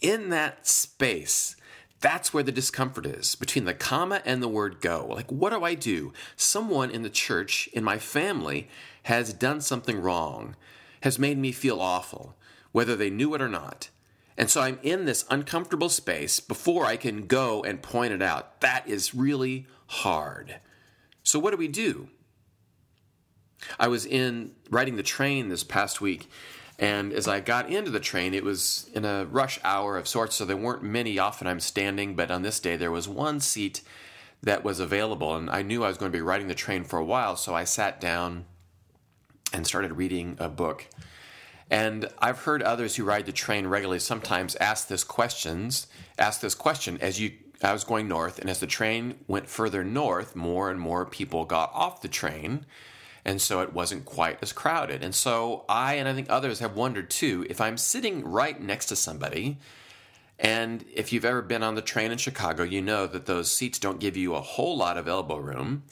In 0.00 0.28
that 0.30 0.66
space, 0.68 1.55
that's 2.06 2.32
where 2.32 2.44
the 2.44 2.52
discomfort 2.52 3.04
is 3.04 3.34
between 3.34 3.64
the 3.64 3.74
comma 3.74 4.22
and 4.24 4.40
the 4.40 4.46
word 4.46 4.80
go. 4.80 5.08
Like, 5.10 5.28
what 5.32 5.50
do 5.50 5.64
I 5.64 5.74
do? 5.74 6.12
Someone 6.36 6.88
in 6.88 7.02
the 7.02 7.10
church, 7.10 7.68
in 7.72 7.82
my 7.82 7.98
family, 7.98 8.68
has 9.02 9.32
done 9.32 9.60
something 9.60 10.00
wrong, 10.00 10.54
has 11.00 11.18
made 11.18 11.36
me 11.36 11.50
feel 11.50 11.80
awful, 11.80 12.36
whether 12.70 12.94
they 12.94 13.10
knew 13.10 13.34
it 13.34 13.42
or 13.42 13.48
not. 13.48 13.90
And 14.38 14.48
so 14.48 14.60
I'm 14.60 14.78
in 14.84 15.04
this 15.04 15.24
uncomfortable 15.30 15.88
space 15.88 16.38
before 16.38 16.86
I 16.86 16.96
can 16.96 17.26
go 17.26 17.64
and 17.64 17.82
point 17.82 18.12
it 18.12 18.22
out. 18.22 18.60
That 18.60 18.88
is 18.88 19.12
really 19.12 19.66
hard. 19.88 20.60
So, 21.24 21.40
what 21.40 21.50
do 21.50 21.56
we 21.56 21.66
do? 21.66 22.08
I 23.80 23.88
was 23.88 24.06
in 24.06 24.52
riding 24.70 24.94
the 24.94 25.02
train 25.02 25.48
this 25.48 25.64
past 25.64 26.00
week, 26.00 26.30
and 26.78 27.12
as 27.12 27.26
I 27.26 27.40
got 27.40 27.70
into 27.70 27.90
the 27.90 28.00
train, 28.00 28.34
it 28.34 28.44
was 28.44 28.90
in 28.92 29.04
a 29.04 29.24
rush 29.24 29.58
hour 29.64 29.96
of 29.96 30.06
sorts, 30.06 30.36
so 30.36 30.44
there 30.44 30.56
weren't 30.56 30.82
many. 30.82 31.18
Often 31.18 31.46
I'm 31.46 31.60
standing, 31.60 32.14
but 32.14 32.30
on 32.30 32.42
this 32.42 32.60
day, 32.60 32.76
there 32.76 32.90
was 32.90 33.08
one 33.08 33.40
seat 33.40 33.80
that 34.42 34.62
was 34.62 34.78
available, 34.78 35.34
and 35.34 35.48
I 35.48 35.62
knew 35.62 35.82
I 35.82 35.88
was 35.88 35.96
going 35.96 36.12
to 36.12 36.16
be 36.16 36.22
riding 36.22 36.48
the 36.48 36.54
train 36.54 36.84
for 36.84 36.98
a 36.98 37.04
while, 37.04 37.36
so 37.36 37.54
I 37.54 37.64
sat 37.64 38.00
down 38.00 38.44
and 39.52 39.66
started 39.66 39.92
reading 39.94 40.36
a 40.38 40.48
book. 40.48 40.86
And 41.70 42.08
I've 42.18 42.40
heard 42.40 42.62
others 42.62 42.96
who 42.96 43.04
ride 43.04 43.26
the 43.26 43.32
train 43.32 43.66
regularly 43.66 43.98
sometimes 43.98 44.54
ask 44.56 44.86
this 44.86 45.02
questions, 45.02 45.86
ask 46.18 46.40
this 46.40 46.54
question 46.54 46.98
as 47.00 47.18
you 47.18 47.32
I 47.62 47.72
was 47.72 47.84
going 47.84 48.06
north, 48.06 48.38
and 48.38 48.50
as 48.50 48.60
the 48.60 48.66
train 48.66 49.18
went 49.26 49.48
further 49.48 49.82
north, 49.82 50.36
more 50.36 50.70
and 50.70 50.78
more 50.78 51.06
people 51.06 51.46
got 51.46 51.70
off 51.72 52.02
the 52.02 52.08
train, 52.08 52.66
and 53.26 53.42
so 53.42 53.60
it 53.60 53.74
wasn't 53.74 54.04
quite 54.04 54.38
as 54.40 54.52
crowded. 54.52 55.02
And 55.02 55.12
so 55.12 55.64
I 55.68 55.94
and 55.94 56.08
I 56.08 56.14
think 56.14 56.28
others 56.30 56.60
have 56.60 56.76
wondered 56.76 57.10
too 57.10 57.44
if 57.50 57.60
I'm 57.60 57.76
sitting 57.76 58.24
right 58.24 58.58
next 58.58 58.86
to 58.86 58.96
somebody, 58.96 59.58
and 60.38 60.84
if 60.94 61.12
you've 61.12 61.24
ever 61.24 61.42
been 61.42 61.64
on 61.64 61.74
the 61.74 61.82
train 61.82 62.12
in 62.12 62.18
Chicago, 62.18 62.62
you 62.62 62.80
know 62.80 63.08
that 63.08 63.26
those 63.26 63.50
seats 63.50 63.80
don't 63.80 63.98
give 63.98 64.16
you 64.16 64.34
a 64.34 64.40
whole 64.40 64.76
lot 64.76 64.96
of 64.96 65.08
elbow 65.08 65.38
room. 65.38 65.82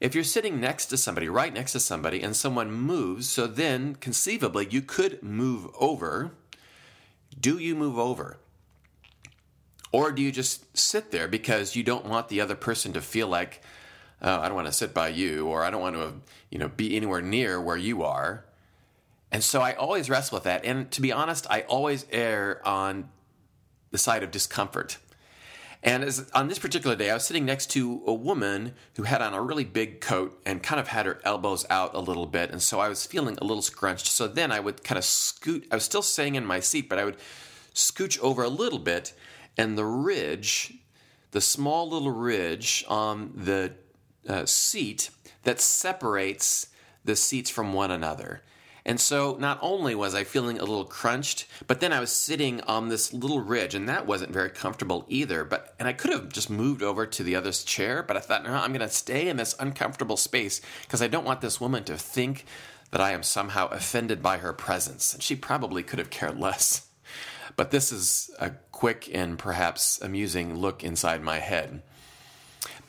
If 0.00 0.14
you're 0.14 0.22
sitting 0.22 0.60
next 0.60 0.86
to 0.86 0.96
somebody, 0.96 1.28
right 1.28 1.52
next 1.52 1.72
to 1.72 1.80
somebody, 1.80 2.22
and 2.22 2.36
someone 2.36 2.70
moves, 2.70 3.28
so 3.28 3.48
then 3.48 3.96
conceivably 3.96 4.68
you 4.70 4.80
could 4.80 5.20
move 5.20 5.72
over, 5.80 6.30
do 7.40 7.58
you 7.58 7.74
move 7.74 7.98
over? 7.98 8.38
Or 9.90 10.12
do 10.12 10.22
you 10.22 10.30
just 10.30 10.78
sit 10.78 11.10
there 11.10 11.26
because 11.26 11.74
you 11.74 11.82
don't 11.82 12.06
want 12.06 12.28
the 12.28 12.40
other 12.40 12.54
person 12.54 12.92
to 12.92 13.00
feel 13.00 13.26
like, 13.26 13.62
oh, 14.22 14.40
I 14.40 14.46
don't 14.46 14.54
want 14.54 14.66
to 14.66 14.72
sit 14.72 14.94
by 14.94 15.08
you, 15.08 15.46
or 15.46 15.64
I 15.64 15.70
don't 15.70 15.80
want 15.80 15.96
to, 15.96 16.14
you 16.50 16.58
know, 16.58 16.68
be 16.68 16.96
anywhere 16.96 17.22
near 17.22 17.60
where 17.60 17.76
you 17.76 18.02
are? 18.02 18.44
And 19.30 19.44
so 19.44 19.60
I 19.60 19.74
always 19.74 20.08
wrestle 20.08 20.36
with 20.36 20.44
that. 20.44 20.64
And 20.64 20.90
to 20.92 21.00
be 21.00 21.12
honest, 21.12 21.46
I 21.50 21.62
always 21.62 22.06
err 22.10 22.66
on 22.66 23.10
the 23.90 23.98
side 23.98 24.22
of 24.22 24.30
discomfort. 24.30 24.98
And 25.82 26.02
as, 26.02 26.28
on 26.34 26.48
this 26.48 26.58
particular 26.58 26.96
day, 26.96 27.10
I 27.10 27.14
was 27.14 27.24
sitting 27.24 27.44
next 27.44 27.70
to 27.72 28.02
a 28.06 28.12
woman 28.12 28.74
who 28.96 29.04
had 29.04 29.22
on 29.22 29.32
a 29.32 29.40
really 29.40 29.64
big 29.64 30.00
coat 30.00 30.40
and 30.44 30.62
kind 30.62 30.80
of 30.80 30.88
had 30.88 31.06
her 31.06 31.20
elbows 31.24 31.64
out 31.70 31.94
a 31.94 32.00
little 32.00 32.26
bit. 32.26 32.50
And 32.50 32.60
so 32.60 32.80
I 32.80 32.88
was 32.88 33.06
feeling 33.06 33.38
a 33.40 33.44
little 33.44 33.62
scrunched. 33.62 34.06
So 34.06 34.26
then 34.26 34.50
I 34.50 34.58
would 34.58 34.82
kind 34.82 34.98
of 34.98 35.04
scoot, 35.04 35.68
I 35.70 35.76
was 35.76 35.84
still 35.84 36.02
staying 36.02 36.34
in 36.34 36.44
my 36.44 36.58
seat, 36.58 36.88
but 36.88 36.98
I 36.98 37.04
would 37.04 37.16
scooch 37.74 38.18
over 38.20 38.42
a 38.42 38.48
little 38.48 38.80
bit. 38.80 39.12
And 39.56 39.78
the 39.78 39.84
ridge, 39.84 40.74
the 41.30 41.40
small 41.40 41.88
little 41.88 42.10
ridge 42.10 42.84
on 42.88 43.32
the 43.36 43.74
uh, 44.28 44.46
seat 44.46 45.10
that 45.44 45.60
separates 45.60 46.68
the 47.04 47.16
seats 47.16 47.50
from 47.50 47.72
one 47.72 47.90
another. 47.90 48.42
And 48.84 48.98
so 48.98 49.36
not 49.38 49.58
only 49.60 49.94
was 49.94 50.14
I 50.14 50.24
feeling 50.24 50.58
a 50.58 50.64
little 50.64 50.86
crunched, 50.86 51.46
but 51.66 51.80
then 51.80 51.92
I 51.92 52.00
was 52.00 52.10
sitting 52.10 52.62
on 52.62 52.88
this 52.88 53.12
little 53.12 53.40
ridge, 53.40 53.74
and 53.74 53.86
that 53.86 54.06
wasn't 54.06 54.32
very 54.32 54.48
comfortable 54.48 55.04
either. 55.08 55.44
But 55.44 55.74
and 55.78 55.86
I 55.86 55.92
could 55.92 56.10
have 56.10 56.30
just 56.30 56.48
moved 56.48 56.82
over 56.82 57.04
to 57.06 57.22
the 57.22 57.36
other's 57.36 57.64
chair, 57.64 58.02
but 58.02 58.16
I 58.16 58.20
thought, 58.20 58.44
no, 58.44 58.54
I'm 58.54 58.72
going 58.72 58.80
to 58.80 58.88
stay 58.88 59.28
in 59.28 59.36
this 59.36 59.54
uncomfortable 59.60 60.16
space 60.16 60.62
because 60.82 61.02
I 61.02 61.08
don't 61.08 61.26
want 61.26 61.42
this 61.42 61.60
woman 61.60 61.84
to 61.84 61.98
think 61.98 62.46
that 62.90 63.02
I 63.02 63.12
am 63.12 63.22
somehow 63.22 63.68
offended 63.68 64.22
by 64.22 64.38
her 64.38 64.54
presence. 64.54 65.12
And 65.12 65.22
she 65.22 65.36
probably 65.36 65.82
could 65.82 65.98
have 65.98 66.08
cared 66.08 66.40
less. 66.40 66.86
But 67.56 67.70
this 67.70 67.92
is 67.92 68.30
a 68.38 68.52
quick 68.72 69.10
and 69.12 69.38
perhaps 69.38 70.00
amusing 70.00 70.54
look 70.54 70.82
inside 70.82 71.22
my 71.22 71.40
head. 71.40 71.82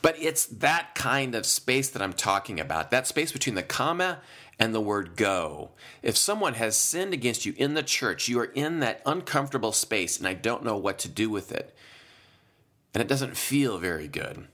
But 0.02 0.18
it's 0.18 0.46
that 0.46 0.94
kind 0.94 1.34
of 1.34 1.44
space 1.44 1.90
that 1.90 2.02
I'm 2.02 2.12
talking 2.12 2.58
about, 2.58 2.90
that 2.90 3.06
space 3.06 3.32
between 3.32 3.54
the 3.54 3.62
comma 3.62 4.20
and 4.58 4.74
the 4.74 4.80
word 4.80 5.16
go. 5.16 5.70
If 6.02 6.16
someone 6.16 6.54
has 6.54 6.76
sinned 6.76 7.12
against 7.12 7.44
you 7.44 7.54
in 7.56 7.74
the 7.74 7.82
church, 7.82 8.28
you 8.28 8.38
are 8.40 8.44
in 8.44 8.80
that 8.80 9.02
uncomfortable 9.04 9.72
space 9.72 10.18
and 10.18 10.26
I 10.26 10.34
don't 10.34 10.64
know 10.64 10.76
what 10.76 10.98
to 11.00 11.08
do 11.08 11.30
with 11.30 11.52
it. 11.52 11.74
And 12.94 13.00
it 13.00 13.08
doesn't 13.08 13.36
feel 13.36 13.78
very 13.78 14.08
good. 14.08 14.46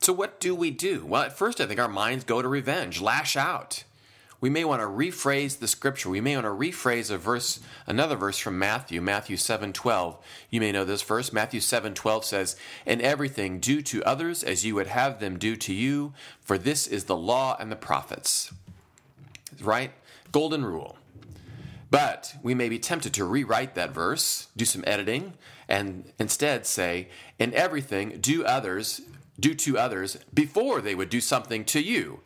So, 0.00 0.12
what 0.12 0.40
do 0.40 0.54
we 0.54 0.70
do? 0.70 1.04
Well, 1.06 1.22
at 1.22 1.36
first, 1.36 1.60
I 1.60 1.66
think 1.66 1.80
our 1.80 1.88
minds 1.88 2.24
go 2.24 2.42
to 2.42 2.48
revenge, 2.48 3.00
lash 3.00 3.36
out. 3.36 3.84
We 4.44 4.50
may 4.50 4.66
want 4.66 4.82
to 4.82 4.86
rephrase 4.86 5.58
the 5.58 5.66
scripture. 5.66 6.10
We 6.10 6.20
may 6.20 6.36
want 6.36 6.44
to 6.44 6.50
rephrase 6.50 7.10
a 7.10 7.16
verse, 7.16 7.60
another 7.86 8.14
verse 8.14 8.36
from 8.36 8.58
Matthew, 8.58 9.00
Matthew 9.00 9.38
7:12. 9.38 10.18
You 10.50 10.60
may 10.60 10.70
know 10.70 10.84
this 10.84 11.00
verse. 11.00 11.32
Matthew 11.32 11.60
7:12 11.60 12.26
says, 12.26 12.54
"In 12.84 13.00
everything 13.00 13.58
do 13.58 13.80
to 13.80 14.04
others 14.04 14.44
as 14.44 14.62
you 14.62 14.74
would 14.74 14.88
have 14.88 15.18
them 15.18 15.38
do 15.38 15.56
to 15.56 15.72
you, 15.72 16.12
for 16.42 16.58
this 16.58 16.86
is 16.86 17.04
the 17.04 17.16
law 17.16 17.56
and 17.58 17.72
the 17.72 17.76
prophets." 17.76 18.52
right? 19.62 19.92
Golden 20.30 20.62
rule. 20.62 20.98
But 21.90 22.34
we 22.42 22.54
may 22.54 22.68
be 22.68 22.78
tempted 22.78 23.14
to 23.14 23.24
rewrite 23.24 23.74
that 23.76 23.94
verse, 23.94 24.48
do 24.54 24.66
some 24.66 24.84
editing, 24.86 25.38
and 25.70 26.12
instead 26.18 26.66
say, 26.66 27.08
in 27.38 27.54
everything, 27.54 28.18
do 28.20 28.44
others, 28.44 29.00
do 29.40 29.54
to 29.54 29.78
others 29.78 30.18
before 30.34 30.82
they 30.82 30.94
would 30.94 31.08
do 31.08 31.22
something 31.22 31.64
to 31.64 31.80
you. 31.80 32.20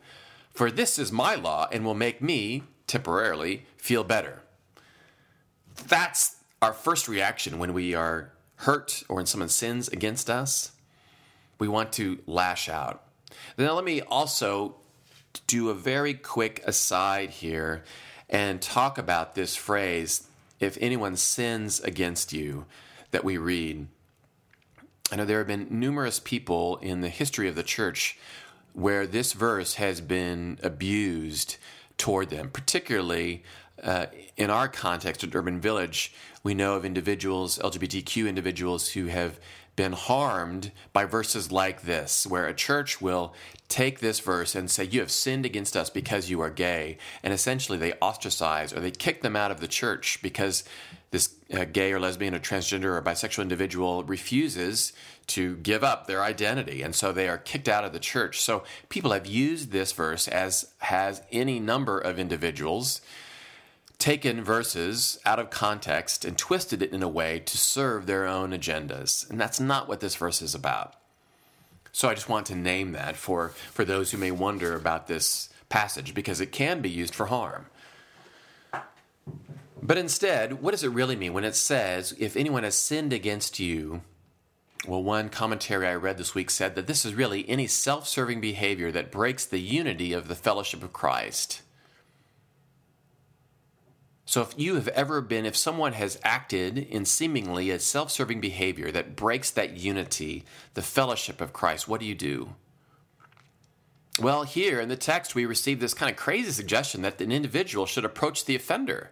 For 0.51 0.71
this 0.71 0.99
is 0.99 1.11
my 1.11 1.35
law 1.35 1.67
and 1.71 1.85
will 1.85 1.93
make 1.93 2.21
me, 2.21 2.63
temporarily, 2.87 3.65
feel 3.77 4.03
better. 4.03 4.41
That's 5.87 6.37
our 6.61 6.73
first 6.73 7.07
reaction 7.07 7.59
when 7.59 7.73
we 7.73 7.93
are 7.93 8.33
hurt 8.57 9.03
or 9.07 9.17
when 9.17 9.25
someone 9.25 9.49
sins 9.49 9.87
against 9.87 10.29
us. 10.29 10.71
We 11.57 11.67
want 11.67 11.93
to 11.93 12.19
lash 12.25 12.67
out. 12.67 13.03
Now, 13.57 13.73
let 13.73 13.85
me 13.85 14.01
also 14.01 14.75
do 15.47 15.69
a 15.69 15.73
very 15.73 16.13
quick 16.13 16.61
aside 16.65 17.29
here 17.29 17.83
and 18.29 18.61
talk 18.61 18.97
about 18.97 19.35
this 19.35 19.55
phrase 19.55 20.27
if 20.59 20.77
anyone 20.81 21.15
sins 21.15 21.79
against 21.79 22.33
you 22.33 22.65
that 23.11 23.23
we 23.23 23.37
read. 23.37 23.87
I 25.11 25.15
know 25.15 25.25
there 25.25 25.39
have 25.39 25.47
been 25.47 25.67
numerous 25.69 26.19
people 26.19 26.77
in 26.77 27.01
the 27.01 27.09
history 27.09 27.47
of 27.47 27.55
the 27.55 27.63
church 27.63 28.17
where 28.73 29.07
this 29.07 29.33
verse 29.33 29.75
has 29.75 30.01
been 30.01 30.59
abused 30.63 31.57
toward 31.97 32.29
them, 32.29 32.49
particularly 32.49 33.43
uh, 33.83 34.07
in 34.37 34.49
our 34.49 34.67
context 34.67 35.23
at 35.23 35.35
Urban 35.35 35.59
Village. 35.59 36.13
We 36.43 36.53
know 36.53 36.75
of 36.75 36.85
individuals, 36.85 37.59
LGBTQ 37.59 38.27
individuals, 38.27 38.89
who 38.89 39.07
have 39.07 39.39
been 39.75 39.93
harmed 39.93 40.71
by 40.91 41.05
verses 41.05 41.51
like 41.51 41.83
this, 41.83 42.27
where 42.27 42.47
a 42.47 42.53
church 42.53 43.01
will 43.01 43.33
take 43.69 43.99
this 43.99 44.19
verse 44.19 44.53
and 44.53 44.69
say, 44.69 44.83
You 44.83 44.99
have 44.99 45.11
sinned 45.11 45.45
against 45.45 45.77
us 45.77 45.89
because 45.89 46.29
you 46.29 46.41
are 46.41 46.49
gay. 46.49 46.97
And 47.23 47.33
essentially, 47.33 47.77
they 47.77 47.93
ostracize 48.01 48.73
or 48.73 48.81
they 48.81 48.91
kick 48.91 49.21
them 49.21 49.35
out 49.35 49.51
of 49.51 49.61
the 49.61 49.67
church 49.67 50.19
because 50.21 50.63
this 51.11 51.35
uh, 51.53 51.65
gay 51.65 51.91
or 51.91 51.99
lesbian 51.99 52.35
or 52.35 52.39
transgender 52.39 52.95
or 52.95 53.01
bisexual 53.01 53.41
individual 53.41 54.03
refuses 54.03 54.93
to 55.27 55.57
give 55.57 55.83
up 55.83 56.07
their 56.07 56.23
identity. 56.23 56.81
And 56.81 56.95
so 56.95 57.11
they 57.11 57.27
are 57.27 57.37
kicked 57.37 57.67
out 57.67 57.83
of 57.83 57.93
the 57.93 57.99
church. 57.99 58.41
So 58.41 58.63
people 58.89 59.11
have 59.11 59.25
used 59.25 59.71
this 59.71 59.91
verse, 59.91 60.27
as 60.27 60.71
has 60.79 61.21
any 61.31 61.59
number 61.59 61.99
of 61.99 62.19
individuals 62.19 63.01
taken 63.99 64.41
verses 64.41 65.19
out 65.25 65.39
of 65.39 65.49
context 65.49 66.23
and 66.23 66.37
twisted 66.37 66.81
it 66.81 66.93
in 66.93 67.03
a 67.03 67.07
way 67.07 67.39
to 67.39 67.57
serve 67.57 68.05
their 68.05 68.25
own 68.25 68.51
agendas. 68.51 69.29
And 69.29 69.39
that's 69.39 69.59
not 69.59 69.87
what 69.89 69.99
this 69.99 70.15
verse 70.15 70.41
is 70.41 70.55
about. 70.55 70.95
So 71.91 72.07
I 72.07 72.13
just 72.13 72.29
want 72.29 72.45
to 72.47 72.55
name 72.55 72.93
that 72.93 73.17
for, 73.17 73.49
for 73.49 73.83
those 73.83 74.11
who 74.11 74.17
may 74.17 74.31
wonder 74.31 74.73
about 74.73 75.07
this 75.07 75.49
passage 75.67 76.13
because 76.13 76.39
it 76.39 76.51
can 76.51 76.81
be 76.81 76.89
used 76.89 77.13
for 77.13 77.25
harm. 77.25 77.65
But 79.81 79.97
instead, 79.97 80.61
what 80.61 80.71
does 80.71 80.83
it 80.83 80.89
really 80.89 81.15
mean 81.15 81.33
when 81.33 81.43
it 81.43 81.55
says, 81.55 82.13
if 82.19 82.35
anyone 82.35 82.63
has 82.63 82.75
sinned 82.75 83.13
against 83.13 83.59
you? 83.59 84.01
Well, 84.87 85.03
one 85.03 85.29
commentary 85.29 85.87
I 85.87 85.95
read 85.95 86.17
this 86.17 86.35
week 86.35 86.49
said 86.49 86.75
that 86.75 86.87
this 86.87 87.05
is 87.05 87.13
really 87.13 87.47
any 87.49 87.67
self 87.67 88.07
serving 88.07 88.41
behavior 88.41 88.91
that 88.91 89.11
breaks 89.11 89.45
the 89.45 89.59
unity 89.59 90.13
of 90.13 90.27
the 90.27 90.35
fellowship 90.35 90.83
of 90.83 90.93
Christ. 90.93 91.61
So, 94.25 94.41
if 94.41 94.53
you 94.57 94.75
have 94.75 94.87
ever 94.89 95.21
been, 95.21 95.45
if 95.45 95.57
someone 95.57 95.93
has 95.93 96.19
acted 96.23 96.77
in 96.77 97.05
seemingly 97.05 97.71
a 97.71 97.79
self 97.79 98.11
serving 98.11 98.39
behavior 98.39 98.91
that 98.91 99.15
breaks 99.15 99.49
that 99.51 99.77
unity, 99.77 100.45
the 100.75 100.81
fellowship 100.81 101.41
of 101.41 101.51
Christ, 101.51 101.87
what 101.87 101.99
do 101.99 102.05
you 102.05 102.15
do? 102.15 102.55
Well, 104.19 104.43
here 104.43 104.79
in 104.79 104.89
the 104.89 104.95
text, 104.95 105.33
we 105.33 105.45
receive 105.45 105.79
this 105.79 105.93
kind 105.93 106.11
of 106.11 106.17
crazy 106.17 106.51
suggestion 106.51 107.01
that 107.01 107.21
an 107.21 107.31
individual 107.31 107.85
should 107.85 108.05
approach 108.05 108.45
the 108.45 108.55
offender. 108.55 109.11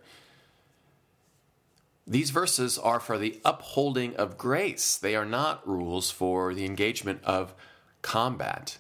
These 2.10 2.30
verses 2.30 2.78
are 2.80 3.02
for 3.02 3.18
the 3.18 3.42
upholding 3.44 4.16
of 4.16 4.38
grace. 4.38 4.96
They 4.98 5.14
are 5.14 5.26
not 5.26 5.68
rules 5.68 6.10
for 6.10 6.54
the 6.54 6.64
engagement 6.64 7.22
of 7.26 7.54
combat. 8.02 8.78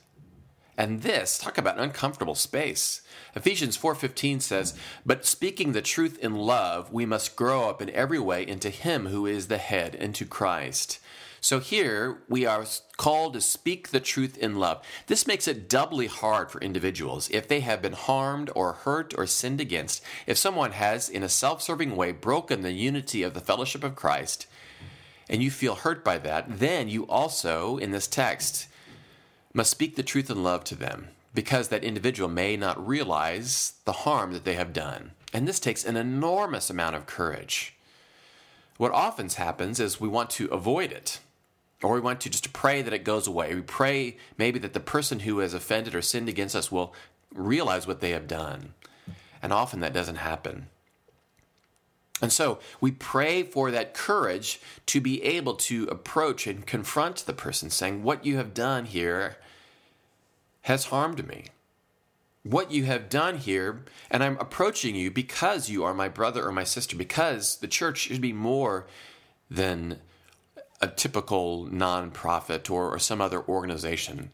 And 0.77 1.01
this, 1.01 1.39
talk 1.39 1.57
about 1.57 1.77
an 1.77 1.83
uncomfortable 1.83 2.35
space. 2.35 3.01
Ephesians 3.35 3.75
4:15 3.75 4.39
says, 4.39 4.75
"But 5.03 5.25
speaking 5.25 5.71
the 5.71 5.81
truth 5.81 6.19
in 6.19 6.35
love, 6.35 6.93
we 6.93 7.05
must 7.05 7.35
grow 7.35 7.67
up 7.67 7.81
in 7.81 7.89
every 7.89 8.19
way 8.19 8.45
into 8.45 8.69
him 8.69 9.07
who 9.07 9.25
is 9.25 9.47
the 9.47 9.57
head, 9.57 9.95
into 9.95 10.23
Christ." 10.23 10.99
So 11.41 11.59
here 11.59 12.23
we 12.27 12.45
are 12.45 12.65
called 12.97 13.33
to 13.33 13.41
speak 13.41 13.89
the 13.89 13.99
truth 13.99 14.37
in 14.37 14.57
love. 14.57 14.83
This 15.07 15.27
makes 15.27 15.47
it 15.47 15.69
doubly 15.69 16.07
hard 16.07 16.51
for 16.51 16.61
individuals 16.61 17.29
if 17.31 17.47
they 17.47 17.61
have 17.61 17.81
been 17.81 17.93
harmed 17.93 18.51
or 18.53 18.73
hurt 18.73 19.13
or 19.17 19.25
sinned 19.25 19.61
against. 19.61 20.03
If 20.25 20.37
someone 20.37 20.73
has, 20.73 21.09
in 21.09 21.23
a 21.23 21.29
self 21.29 21.61
serving 21.61 21.95
way, 21.95 22.11
broken 22.11 22.61
the 22.61 22.71
unity 22.71 23.23
of 23.23 23.33
the 23.33 23.41
fellowship 23.41 23.83
of 23.83 23.95
Christ, 23.95 24.45
and 25.29 25.41
you 25.41 25.51
feel 25.51 25.75
hurt 25.75 26.03
by 26.03 26.17
that, 26.19 26.59
then 26.59 26.87
you 26.87 27.07
also, 27.07 27.77
in 27.77 27.91
this 27.91 28.07
text, 28.07 28.67
must 29.57 29.71
speak 29.71 29.95
the 29.95 30.03
truth 30.03 30.29
in 30.29 30.43
love 30.43 30.63
to 30.63 30.75
them 30.75 31.07
because 31.33 31.69
that 31.69 31.83
individual 31.83 32.29
may 32.29 32.55
not 32.55 32.87
realize 32.87 33.73
the 33.85 33.91
harm 33.91 34.31
that 34.31 34.45
they 34.45 34.53
have 34.53 34.71
done. 34.71 35.11
And 35.33 35.47
this 35.47 35.59
takes 35.59 35.83
an 35.83 35.97
enormous 35.97 36.69
amount 36.69 36.95
of 36.95 37.07
courage. 37.07 37.75
What 38.77 38.91
often 38.91 39.29
happens 39.29 39.79
is 39.79 39.99
we 39.99 40.07
want 40.07 40.29
to 40.31 40.45
avoid 40.49 40.91
it 40.91 41.19
or 41.81 41.95
we 41.95 41.99
want 41.99 42.21
to 42.21 42.29
just 42.29 42.53
pray 42.53 42.83
that 42.83 42.93
it 42.93 43.03
goes 43.03 43.25
away. 43.25 43.55
We 43.55 43.61
pray 43.61 44.17
maybe 44.37 44.59
that 44.59 44.73
the 44.73 44.79
person 44.79 45.21
who 45.21 45.39
has 45.39 45.55
offended 45.55 45.95
or 45.95 46.03
sinned 46.03 46.29
against 46.29 46.55
us 46.55 46.71
will 46.71 46.93
realize 47.33 47.87
what 47.87 47.99
they 47.99 48.11
have 48.11 48.27
done. 48.27 48.75
And 49.41 49.51
often 49.51 49.79
that 49.79 49.93
doesn't 49.93 50.17
happen. 50.17 50.67
And 52.21 52.31
so 52.31 52.59
we 52.81 52.91
pray 52.91 53.43
for 53.43 53.69
that 53.71 53.93
courage 53.93 54.59
to 54.87 54.99
be 54.99 55.23
able 55.23 55.55
to 55.55 55.85
approach 55.85 56.47
and 56.47 56.65
confront 56.65 57.17
the 57.17 57.33
person, 57.33 57.69
saying, 57.69 58.03
What 58.03 58.25
you 58.25 58.37
have 58.37 58.53
done 58.53 58.85
here 58.85 59.37
has 60.61 60.85
harmed 60.85 61.27
me. 61.27 61.45
What 62.43 62.71
you 62.71 62.85
have 62.85 63.09
done 63.09 63.37
here, 63.37 63.83
and 64.09 64.23
I'm 64.23 64.37
approaching 64.37 64.95
you 64.95 65.11
because 65.11 65.69
you 65.69 65.83
are 65.83 65.93
my 65.93 66.07
brother 66.07 66.45
or 66.47 66.51
my 66.51 66.63
sister, 66.63 66.95
because 66.95 67.57
the 67.57 67.67
church 67.67 67.99
should 67.99 68.21
be 68.21 68.33
more 68.33 68.87
than 69.49 69.99
a 70.81 70.87
typical 70.87 71.67
nonprofit 71.67 72.69
or, 72.69 72.93
or 72.93 72.99
some 72.99 73.21
other 73.21 73.43
organization. 73.47 74.31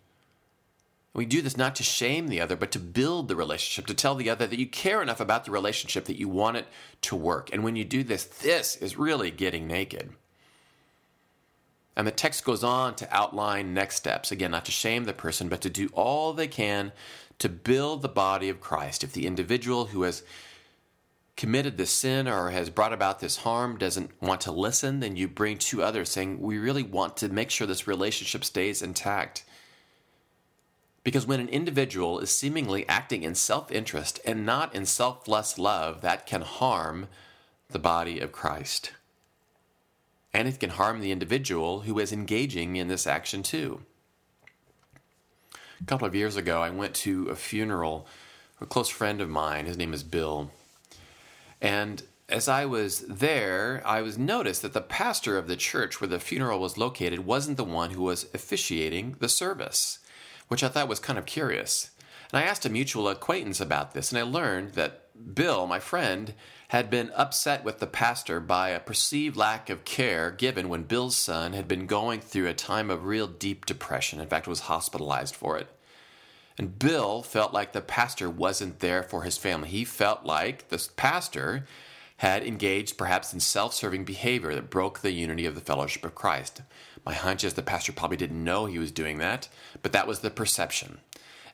We 1.14 1.26
do 1.26 1.44
this 1.44 1.58
not 1.58 1.76
to 1.76 1.84
shame 1.84 2.28
the 2.28 2.42
other, 2.42 2.56
but 2.56 2.72
to 2.72 2.80
build 2.80 3.28
the 3.28 3.36
relationship, 3.36 3.86
to 3.88 3.94
tell 3.94 4.16
the 4.16 4.32
other 4.32 4.48
that 4.48 4.58
you 4.58 4.66
care 4.66 5.02
enough 5.02 5.20
about 5.20 5.46
the 5.46 5.52
relationship 5.52 6.06
that 6.06 6.18
you 6.18 6.28
want 6.28 6.58
it 6.58 6.68
to 7.02 7.16
work. 7.16 7.52
And 7.54 7.64
when 7.64 7.76
you 7.76 7.86
do 7.86 8.04
this, 8.04 8.24
this 8.24 8.76
is 8.78 8.98
really 8.98 9.30
getting 9.30 9.68
naked. 9.68 10.14
And 11.96 12.08
the 12.08 12.12
text 12.12 12.44
goes 12.44 12.64
on 12.64 12.96
to 12.96 13.16
outline 13.16 13.76
next 13.76 13.98
steps. 13.98 14.32
Again, 14.32 14.52
not 14.52 14.66
to 14.66 14.72
shame 14.72 15.04
the 15.04 15.14
person, 15.14 15.50
but 15.50 15.62
to 15.62 15.70
do 15.70 15.90
all 15.94 16.34
they 16.34 16.48
can 16.48 16.92
to 17.40 17.50
build 17.50 18.02
the 18.02 18.10
body 18.10 18.50
of 18.50 18.62
Christ. 18.62 19.04
If 19.04 19.14
the 19.14 19.28
individual 19.28 19.88
who 19.88 20.04
has 20.04 20.24
committed 21.36 21.78
this 21.78 21.92
sin 21.92 22.28
or 22.28 22.52
has 22.52 22.70
brought 22.70 22.94
about 22.94 23.20
this 23.20 23.38
harm 23.38 23.78
doesn't 23.78 24.12
want 24.22 24.42
to 24.42 24.52
listen, 24.52 25.00
then 25.00 25.16
you 25.16 25.28
bring 25.28 25.58
two 25.58 25.84
others 25.84 26.10
saying, 26.10 26.40
We 26.40 26.58
really 26.58 26.84
want 26.84 27.18
to 27.18 27.30
make 27.30 27.52
sure 27.52 27.68
this 27.68 27.88
relationship 27.88 28.44
stays 28.44 28.82
intact. 28.82 29.44
Because 31.04 31.28
when 31.28 31.40
an 31.40 31.50
individual 31.50 32.20
is 32.20 32.32
seemingly 32.32 32.88
acting 32.88 33.24
in 33.24 33.36
self 33.36 33.72
interest 33.72 34.20
and 34.26 34.46
not 34.46 34.74
in 34.74 34.86
selfless 34.86 35.58
love, 35.58 36.02
that 36.02 36.26
can 36.26 36.42
harm 36.42 37.08
the 37.70 37.80
body 37.80 38.20
of 38.20 38.32
Christ. 38.32 38.94
And 40.34 40.48
it 40.48 40.60
can 40.60 40.72
harm 40.72 41.02
the 41.02 41.12
individual 41.12 41.82
who 41.82 42.00
is 42.00 42.12
engaging 42.12 42.76
in 42.76 42.88
this 42.88 43.06
action 43.06 43.44
too. 43.44 43.82
A 45.82 45.86
couple 45.86 46.08
of 46.08 46.16
years 46.16 46.38
ago, 46.38 46.62
I 46.62 46.70
went 46.70 46.94
to 46.96 47.28
a 47.28 47.36
funeral. 47.36 48.08
A 48.62 48.66
close 48.66 48.88
friend 48.88 49.20
of 49.20 49.30
mine, 49.30 49.66
his 49.66 49.78
name 49.78 49.94
is 49.94 50.04
Bill, 50.04 50.50
and 51.60 52.04
as 52.30 52.48
I 52.48 52.66
was 52.66 53.02
there, 53.02 53.82
I 53.86 54.02
was 54.02 54.18
noticed 54.18 54.62
that 54.62 54.74
the 54.74 54.82
pastor 54.82 55.38
of 55.38 55.48
the 55.48 55.56
church 55.56 56.00
where 56.00 56.08
the 56.08 56.20
funeral 56.20 56.60
was 56.60 56.78
located 56.78 57.26
wasn't 57.26 57.58
the 57.58 57.64
one 57.64 57.92
who 57.92 58.04
was 58.04 58.28
officiating 58.34 59.18
the 59.20 59.30
service, 59.30 60.00
which 60.48 60.64
I 60.64 60.68
thought 60.68 60.88
was 60.88 61.00
kind 61.00 61.20
of 61.20 61.26
curious. 61.26 61.92
And 62.32 62.40
I 62.40 62.44
asked 62.44 62.66
a 62.66 62.70
mutual 62.70 63.08
acquaintance 63.08 63.60
about 63.60 63.94
this, 63.94 64.12
and 64.12 64.20
I 64.20 64.24
learned 64.24 64.74
that 64.74 65.04
Bill, 65.36 65.68
my 65.68 65.80
friend, 65.80 66.34
had 66.70 66.90
been 66.90 67.12
upset 67.16 67.64
with 67.64 67.80
the 67.80 67.88
pastor 67.88 68.40
by 68.40 68.70
a 68.70 68.80
perceived 68.80 69.38
lack 69.38 69.70
of 69.70 69.86
care 69.86 70.32
given 70.32 70.70
when 70.70 70.84
Bill's 70.84 71.16
son 71.16 71.54
had 71.54 71.68
been 71.68 71.86
going 71.86 72.20
through 72.20 72.48
a 72.48 72.54
time 72.54 72.90
of 72.90 73.06
real 73.06 73.28
deep 73.28 73.66
depression. 73.66 74.20
In 74.20 74.28
fact, 74.28 74.48
was 74.48 74.62
hospitalized 74.62 75.36
for 75.36 75.58
it. 75.58 75.68
And 76.58 76.78
Bill 76.78 77.22
felt 77.22 77.54
like 77.54 77.74
the 77.74 77.82
pastor 77.82 78.30
wasn't 78.30 78.80
there 78.80 79.04
for 79.04 79.24
his 79.24 79.38
family. 79.38 79.70
He 79.70 79.86
felt 79.86 80.26
like 80.26 80.70
the 80.70 80.88
pastor 80.96 81.66
had 82.18 82.44
engaged 82.44 82.98
perhaps 82.98 83.34
in 83.34 83.40
self 83.40 83.74
serving 83.74 84.06
behavior 84.06 84.54
that 84.56 84.70
broke 84.70 85.00
the 85.00 85.12
unity 85.12 85.46
of 85.46 85.56
the 85.56 85.62
fellowship 85.62 86.06
of 86.06 86.16
Christ. 86.16 86.62
My 87.06 87.14
hunch 87.14 87.44
is 87.44 87.54
the 87.54 87.62
pastor 87.62 87.92
probably 87.92 88.18
didn't 88.18 88.44
know 88.44 88.66
he 88.66 88.80
was 88.80 88.92
doing 88.92 89.18
that, 89.18 89.50
but 89.82 89.92
that 89.92 90.08
was 90.08 90.20
the 90.20 90.30
perception. 90.30 91.00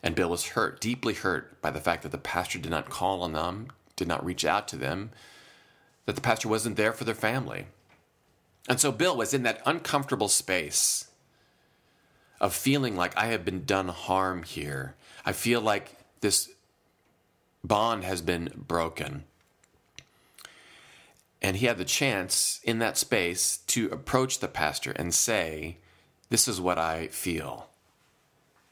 And 0.02 0.14
Bill 0.14 0.30
was 0.30 0.48
hurt, 0.48 0.80
deeply 0.80 1.14
hurt, 1.14 1.60
by 1.60 1.70
the 1.70 1.80
fact 1.80 2.02
that 2.02 2.12
the 2.12 2.18
pastor 2.18 2.58
did 2.58 2.70
not 2.70 2.88
call 2.88 3.22
on 3.22 3.32
them, 3.32 3.68
did 3.96 4.08
not 4.08 4.24
reach 4.24 4.44
out 4.44 4.68
to 4.68 4.76
them, 4.76 5.10
that 6.06 6.14
the 6.14 6.22
pastor 6.22 6.48
wasn't 6.48 6.76
there 6.76 6.92
for 6.92 7.04
their 7.04 7.14
family. 7.14 7.66
And 8.68 8.80
so 8.80 8.92
Bill 8.92 9.16
was 9.16 9.34
in 9.34 9.42
that 9.42 9.60
uncomfortable 9.66 10.28
space 10.28 11.08
of 12.40 12.54
feeling 12.54 12.96
like 12.96 13.16
I 13.16 13.26
have 13.26 13.44
been 13.44 13.64
done 13.64 13.88
harm 13.88 14.44
here. 14.44 14.94
I 15.26 15.32
feel 15.32 15.60
like 15.60 15.96
this 16.20 16.50
bond 17.62 18.04
has 18.04 18.22
been 18.22 18.50
broken. 18.56 19.24
And 21.42 21.56
he 21.56 21.66
had 21.66 21.78
the 21.78 21.84
chance 21.84 22.60
in 22.64 22.78
that 22.80 22.98
space 22.98 23.58
to 23.68 23.88
approach 23.90 24.38
the 24.40 24.48
pastor 24.48 24.92
and 24.92 25.14
say, 25.14 25.78
This 26.28 26.46
is 26.46 26.60
what 26.60 26.78
I 26.78 27.08
feel. 27.08 27.68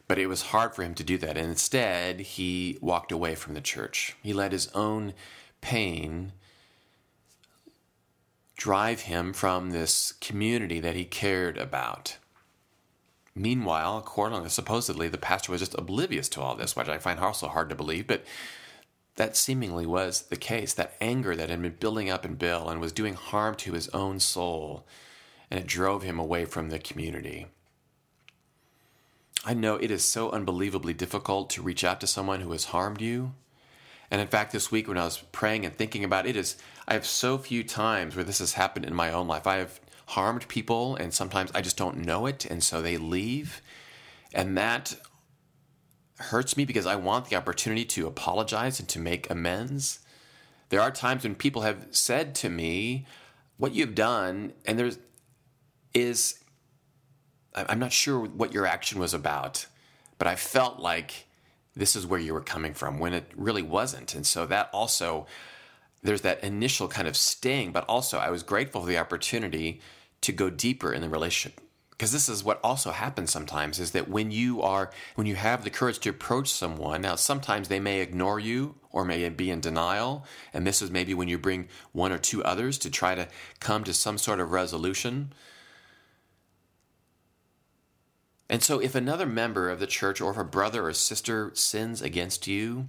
But 0.07 0.18
it 0.18 0.26
was 0.26 0.42
hard 0.42 0.74
for 0.74 0.83
him 0.83 0.94
to 0.94 1.04
do 1.04 1.18
that. 1.18 1.37
And 1.37 1.50
instead, 1.50 2.20
he 2.20 2.78
walked 2.81 3.12
away 3.12 3.35
from 3.35 3.54
the 3.54 3.61
church. 3.61 4.16
He 4.22 4.33
let 4.33 4.52
his 4.52 4.68
own 4.68 5.14
pain 5.61 6.33
drive 8.57 9.02
him 9.02 9.33
from 9.33 9.70
this 9.70 10.12
community 10.20 10.81
that 10.81 10.96
he 10.96 11.04
cared 11.04 11.57
about. 11.57 12.16
Meanwhile, 13.35 14.04
supposedly 14.48 15.09
the 15.09 15.16
pastor 15.16 15.52
was 15.52 15.61
just 15.61 15.78
oblivious 15.78 16.28
to 16.31 16.40
all 16.40 16.57
this, 16.57 16.74
which 16.74 16.88
I 16.88 16.98
find 16.98 17.20
also 17.20 17.46
hard 17.46 17.68
to 17.68 17.76
believe, 17.76 18.09
but 18.09 18.24
that 19.18 19.37
seemingly 19.37 19.85
was 19.85 20.22
the 20.22 20.37
case. 20.37 20.72
That 20.72 20.94
anger 21.00 21.37
that 21.37 21.50
had 21.50 21.61
been 21.61 21.74
building 21.78 22.09
up 22.09 22.24
in 22.24 22.37
Bill 22.37 22.68
and 22.68 22.81
was 22.81 22.92
doing 22.92 23.14
harm 23.14 23.54
to 23.57 23.72
his 23.72 23.88
own 23.90 24.20
soul, 24.20 24.87
and 25.50 25.61
it 25.61 25.66
drove 25.66 26.02
him 26.02 26.18
away 26.18 26.44
from 26.44 26.70
the 26.70 26.78
community. 26.78 27.46
I 29.44 29.54
know 29.54 29.76
it 29.76 29.90
is 29.90 30.04
so 30.04 30.31
unbelievably 30.31 30.94
difficult 30.94 31.50
to 31.50 31.62
reach 31.62 31.85
out 31.85 32.00
to 32.00 32.07
someone 32.07 32.40
who 32.40 32.52
has 32.52 32.66
harmed 32.66 33.00
you. 33.00 33.35
And 34.11 34.20
in 34.20 34.28
fact, 34.28 34.52
this 34.52 34.70
week 34.70 34.88
when 34.88 34.98
I 34.98 35.04
was 35.04 35.18
praying 35.33 35.66
and 35.66 35.76
thinking 35.76 36.04
about 36.04 36.26
it, 36.26 36.31
it 36.31 36.37
is 36.37 36.57
I 36.87 36.94
have 36.94 37.07
so 37.07 37.38
few 37.38 37.62
times 37.62 38.16
where 38.16 38.24
this 38.24 38.38
has 38.38 38.54
happened 38.54 38.87
in 38.87 38.94
my 38.94 39.12
own 39.12 39.28
life. 39.28 39.46
I 39.46 39.57
have 39.57 39.81
harmed 40.07 40.48
people, 40.48 40.96
and 40.96 41.12
sometimes 41.12 41.50
I 41.54 41.61
just 41.61 41.76
don't 41.76 41.98
know 41.98 42.26
it, 42.26 42.46
and 42.46 42.62
so 42.62 42.81
they 42.81 42.96
leave. 42.96 43.61
And 44.33 44.57
that 44.57 44.96
hurts 46.18 46.57
me 46.57 46.64
because 46.64 46.87
I 46.87 46.96
want 46.96 47.28
the 47.28 47.37
opportunity 47.37 47.85
to 47.85 48.07
apologize 48.07 48.81
and 48.81 48.88
to 48.90 48.98
make 48.98 49.31
amends. 49.31 50.00
There 50.68 50.81
are 50.81 50.90
times 50.90 51.22
when 51.22 51.35
people 51.35 51.62
have 51.62 51.87
said 51.90 52.35
to 52.37 52.50
me, 52.50 53.07
What 53.57 53.74
you've 53.74 53.94
done, 53.94 54.52
and 54.66 54.78
there's 54.78 54.98
is, 55.94 56.42
I'm 57.54 57.78
not 57.78 57.92
sure 57.92 58.20
what 58.20 58.52
your 58.52 58.66
action 58.66 59.00
was 59.00 59.14
about, 59.14 59.66
but 60.18 60.28
I 60.28 60.37
felt 60.37 60.78
like 60.78 61.26
this 61.74 61.96
is 61.96 62.07
where 62.07 62.20
you 62.20 62.35
were 62.35 62.40
coming 62.40 62.74
from 62.74 62.98
when 62.98 63.14
it 63.14 63.31
really 63.37 63.62
wasn't. 63.62 64.14
And 64.14 64.26
so 64.26 64.46
that 64.46 64.68
also, 64.72 65.26
there's 66.02 66.20
that 66.22 66.44
initial 66.44 66.88
kind 66.88 67.09
of 67.09 67.16
sting, 67.16 67.72
but 67.72 67.85
also 67.88 68.18
I 68.18 68.31
was 68.31 68.42
grateful 68.42 68.83
for 68.83 68.87
the 68.87 68.98
opportunity 68.98 69.81
to 70.20 70.33
go 70.33 70.50
deeper 70.50 70.92
in 70.92 71.00
the 71.00 71.09
relationship 71.09 71.61
because 71.98 72.12
this 72.12 72.28
is 72.28 72.44
what 72.44 72.61
also 72.62 72.92
happens 72.92 73.32
sometimes 73.32 73.80
is 73.80 73.90
that 73.90 74.08
when 74.08 74.30
you 74.30 74.62
are 74.62 74.90
when 75.16 75.26
you 75.26 75.34
have 75.34 75.64
the 75.64 75.70
courage 75.70 75.98
to 75.98 76.11
approach 76.11 76.48
someone 76.48 77.02
now 77.02 77.16
sometimes 77.16 77.68
they 77.68 77.80
may 77.80 78.00
ignore 78.00 78.38
you 78.38 78.76
or 78.92 79.04
may 79.04 79.28
be 79.28 79.50
in 79.50 79.61
denial 79.61 80.24
and 80.54 80.66
this 80.66 80.80
is 80.80 80.90
maybe 80.90 81.12
when 81.12 81.28
you 81.28 81.37
bring 81.37 81.68
one 81.92 82.12
or 82.12 82.18
two 82.18 82.42
others 82.44 82.78
to 82.78 82.88
try 82.88 83.14
to 83.14 83.28
come 83.58 83.82
to 83.82 83.92
some 83.92 84.16
sort 84.16 84.40
of 84.40 84.52
resolution 84.52 85.32
and 88.48 88.62
so 88.62 88.78
if 88.78 88.94
another 88.94 89.26
member 89.26 89.68
of 89.68 89.80
the 89.80 89.87
church 89.87 90.20
or 90.20 90.30
if 90.30 90.38
a 90.38 90.44
brother 90.44 90.87
or 90.87 90.92
sister 90.92 91.50
sins 91.54 92.00
against 92.00 92.46
you 92.46 92.88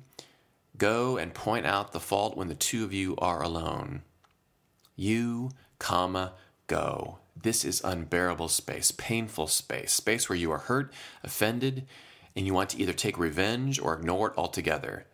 go 0.78 1.18
and 1.18 1.34
point 1.34 1.66
out 1.66 1.92
the 1.92 2.00
fault 2.00 2.38
when 2.38 2.48
the 2.48 2.56
two 2.56 2.84
of 2.84 2.94
you 2.94 3.16
are 3.18 3.42
alone 3.42 4.04
you 4.96 5.50
comma, 5.80 6.34
go. 6.68 7.20
This 7.42 7.64
is 7.64 7.82
unbearable 7.84 8.50
space, 8.50 8.92
painful 8.92 9.48
space, 9.48 9.94
space 9.94 10.28
where 10.28 10.38
you 10.38 10.52
are 10.52 10.58
hurt, 10.58 10.92
offended, 11.24 11.86
and 12.36 12.46
you 12.46 12.54
want 12.54 12.72
to 12.72 12.82
either 12.82 12.94
take 12.94 13.18
revenge 13.18 13.80
or 13.80 13.94
ignore 13.94 14.30
it 14.30 14.38
altogether. 14.38 15.06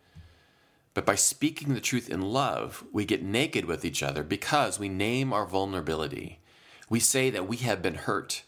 But 0.94 1.06
by 1.06 1.14
speaking 1.14 1.74
the 1.74 1.80
truth 1.80 2.08
in 2.08 2.22
love, 2.22 2.82
we 2.92 3.04
get 3.04 3.22
naked 3.22 3.66
with 3.66 3.84
each 3.84 4.02
other 4.02 4.22
because 4.22 4.78
we 4.78 4.88
name 4.88 5.32
our 5.32 5.46
vulnerability. 5.46 6.40
We 6.88 7.00
say 7.00 7.30
that 7.30 7.46
we 7.46 7.58
have 7.58 7.82
been 7.82 7.94
hurt, 7.94 8.42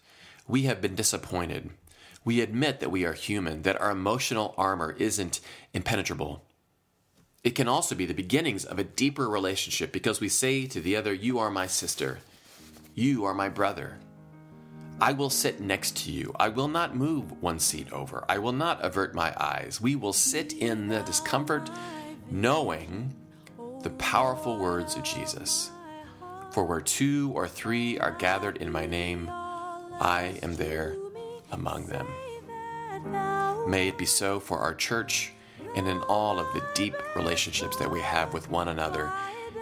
we 0.47 0.63
have 0.63 0.81
been 0.81 0.95
disappointed. 0.95 1.71
We 2.25 2.41
admit 2.41 2.81
that 2.81 2.91
we 2.91 3.05
are 3.05 3.13
human, 3.13 3.63
that 3.63 3.81
our 3.81 3.91
emotional 3.91 4.55
armor 4.59 4.97
isn't 4.99 5.41
impenetrable. 5.73 6.45
It 7.45 7.55
can 7.55 7.69
also 7.69 7.95
be 7.95 8.07
the 8.07 8.15
beginnings 8.15 8.65
of 8.65 8.79
a 8.79 8.85
deeper 8.85 9.29
relationship 9.29 9.93
because 9.93 10.21
we 10.21 10.29
say 10.29 10.67
to 10.67 10.81
the 10.81 10.97
other, 10.97 11.13
You 11.13 11.39
are 11.39 11.51
my 11.51 11.67
sister, 11.67 12.19
you 12.99 13.25
are 13.25 13.35
my 13.35 13.49
brother. 13.49 13.97
I 15.01 15.13
will 15.13 15.31
sit 15.31 15.61
next 15.61 15.97
to 15.99 16.11
you. 16.11 16.35
I 16.41 16.49
will 16.49 16.67
not 16.67 16.97
move 16.97 17.41
one 17.41 17.61
seat 17.61 17.93
over. 17.93 18.25
I 18.29 18.39
will 18.39 18.53
not 18.53 18.85
avert 18.85 19.15
my 19.15 19.33
eyes. 19.39 19.81
We 19.81 19.95
will 19.95 20.13
sit 20.13 20.53
in 20.53 20.89
the 20.89 21.03
discomfort, 21.03 21.71
knowing 22.29 23.15
the 23.85 23.91
powerful 23.91 24.59
words 24.59 24.97
of 24.97 25.05
Jesus. 25.05 25.71
For 26.51 26.65
where 26.65 26.81
two 26.81 27.31
or 27.37 27.47
three 27.47 28.01
are 28.01 28.11
gathered 28.11 28.57
in 28.57 28.73
my 28.73 28.87
name, 28.87 29.29
I 29.31 30.41
am 30.43 30.57
there 30.57 30.97
among 31.53 31.87
them. 31.87 32.09
May 33.71 33.87
it 33.87 33.97
be 33.97 34.07
so 34.07 34.41
for 34.41 34.59
our 34.59 34.75
church 34.75 35.33
and 35.77 35.87
in 35.87 35.99
all 36.09 36.41
of 36.41 36.53
the 36.53 36.65
deep 36.75 36.97
relationships 37.15 37.77
that 37.77 37.93
we 37.93 38.01
have 38.01 38.33
with 38.35 38.51
one 38.51 38.67
another 38.67 39.13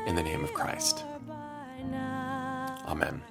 in 0.07 0.15
the 0.15 0.23
name 0.23 0.43
of 0.43 0.55
Christ. 0.55 1.05
Amen. 2.87 3.23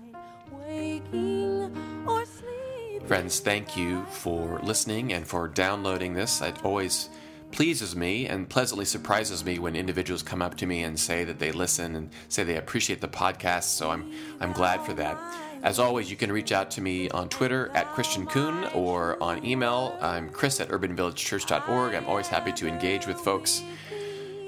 Friends, 3.07 3.39
thank 3.39 3.77
you 3.77 4.03
for 4.05 4.59
listening 4.63 5.13
and 5.13 5.27
for 5.27 5.47
downloading 5.47 6.13
this. 6.13 6.41
It 6.41 6.65
always 6.65 7.09
pleases 7.51 7.95
me 7.95 8.27
and 8.27 8.49
pleasantly 8.49 8.83
surprises 8.83 9.45
me 9.45 9.59
when 9.59 9.75
individuals 9.75 10.23
come 10.23 10.41
up 10.41 10.57
to 10.57 10.65
me 10.65 10.83
and 10.83 10.99
say 10.99 11.23
that 11.23 11.39
they 11.39 11.51
listen 11.51 11.95
and 11.95 12.09
say 12.27 12.43
they 12.43 12.57
appreciate 12.57 13.01
the 13.01 13.07
podcast. 13.07 13.63
So 13.63 13.91
I'm 13.91 14.11
I'm 14.39 14.51
glad 14.51 14.81
for 14.81 14.93
that. 14.95 15.17
As 15.63 15.79
always, 15.79 16.11
you 16.11 16.17
can 16.17 16.31
reach 16.31 16.51
out 16.51 16.69
to 16.71 16.81
me 16.81 17.09
on 17.09 17.29
Twitter 17.29 17.71
at 17.73 17.87
Christian 17.93 18.27
Coon 18.27 18.65
or 18.73 19.21
on 19.23 19.43
email. 19.45 19.97
I'm 20.01 20.29
Chris 20.29 20.59
at 20.59 20.69
urbanvillagechurch.org. 20.69 21.95
I'm 21.95 22.05
always 22.05 22.27
happy 22.27 22.51
to 22.53 22.67
engage 22.67 23.07
with 23.07 23.17
folks 23.17 23.63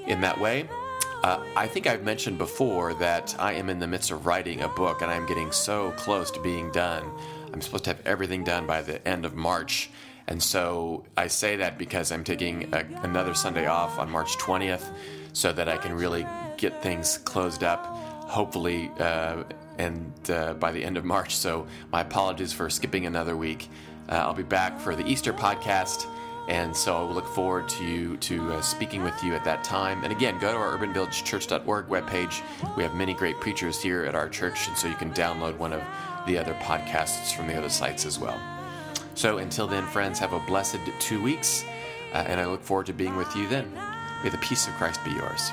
in 0.06 0.20
that 0.20 0.38
way. 0.38 0.68
Uh, 1.22 1.44
I 1.56 1.66
think 1.66 1.88
I've 1.88 2.04
mentioned 2.04 2.38
before 2.38 2.94
that 2.94 3.34
I 3.40 3.54
am 3.54 3.68
in 3.68 3.80
the 3.80 3.88
midst 3.88 4.12
of 4.12 4.24
writing 4.24 4.60
a 4.60 4.68
book 4.68 5.02
and 5.02 5.10
I'm 5.10 5.26
getting 5.26 5.50
so 5.50 5.90
close 5.92 6.30
to 6.30 6.40
being 6.40 6.70
done. 6.70 7.10
I'm 7.52 7.60
supposed 7.60 7.84
to 7.84 7.90
have 7.90 8.06
everything 8.06 8.44
done 8.44 8.66
by 8.66 8.82
the 8.82 9.06
end 9.06 9.24
of 9.24 9.34
March. 9.34 9.90
And 10.28 10.40
so 10.40 11.04
I 11.16 11.26
say 11.26 11.56
that 11.56 11.76
because 11.76 12.12
I'm 12.12 12.22
taking 12.22 12.72
a, 12.72 12.84
another 13.02 13.34
Sunday 13.34 13.66
off 13.66 13.98
on 13.98 14.10
March 14.10 14.36
20th 14.38 14.92
so 15.32 15.52
that 15.52 15.68
I 15.68 15.76
can 15.76 15.92
really 15.92 16.24
get 16.56 16.82
things 16.82 17.18
closed 17.18 17.64
up, 17.64 17.84
hopefully, 18.28 18.90
uh, 19.00 19.42
and 19.78 20.12
uh, 20.30 20.54
by 20.54 20.70
the 20.70 20.84
end 20.84 20.96
of 20.96 21.04
March. 21.04 21.34
So 21.34 21.66
my 21.90 22.02
apologies 22.02 22.52
for 22.52 22.70
skipping 22.70 23.06
another 23.06 23.36
week. 23.36 23.68
Uh, 24.08 24.16
I'll 24.16 24.34
be 24.34 24.42
back 24.42 24.78
for 24.80 24.94
the 24.94 25.06
Easter 25.06 25.32
podcast. 25.32 26.06
And 26.48 26.74
so 26.74 26.96
I 26.96 27.02
will 27.02 27.12
look 27.12 27.28
forward 27.28 27.68
to 27.68 27.84
you, 27.84 28.16
to 28.16 28.54
uh, 28.54 28.60
speaking 28.62 29.02
with 29.02 29.22
you 29.22 29.34
at 29.34 29.44
that 29.44 29.62
time. 29.62 30.02
And 30.02 30.10
again, 30.10 30.38
go 30.38 30.50
to 30.50 30.58
our 30.58 30.78
urbanvillagechurch.org 30.78 31.88
webpage. 31.88 32.40
We 32.74 32.82
have 32.82 32.94
many 32.94 33.12
great 33.12 33.38
preachers 33.38 33.82
here 33.82 34.04
at 34.04 34.14
our 34.14 34.30
church, 34.30 34.66
and 34.66 34.76
so 34.76 34.88
you 34.88 34.94
can 34.94 35.12
download 35.12 35.58
one 35.58 35.74
of 35.74 35.82
the 36.26 36.38
other 36.38 36.54
podcasts 36.54 37.34
from 37.34 37.48
the 37.48 37.54
other 37.54 37.68
sites 37.68 38.06
as 38.06 38.18
well. 38.18 38.40
So 39.14 39.38
until 39.38 39.66
then, 39.66 39.86
friends, 39.86 40.18
have 40.20 40.32
a 40.32 40.40
blessed 40.40 40.78
two 41.00 41.22
weeks, 41.22 41.64
uh, 42.14 42.24
and 42.26 42.40
I 42.40 42.46
look 42.46 42.62
forward 42.62 42.86
to 42.86 42.94
being 42.94 43.16
with 43.16 43.36
you 43.36 43.46
then. 43.46 43.70
May 44.24 44.30
the 44.30 44.38
peace 44.38 44.66
of 44.66 44.74
Christ 44.74 45.04
be 45.04 45.10
yours. 45.10 45.52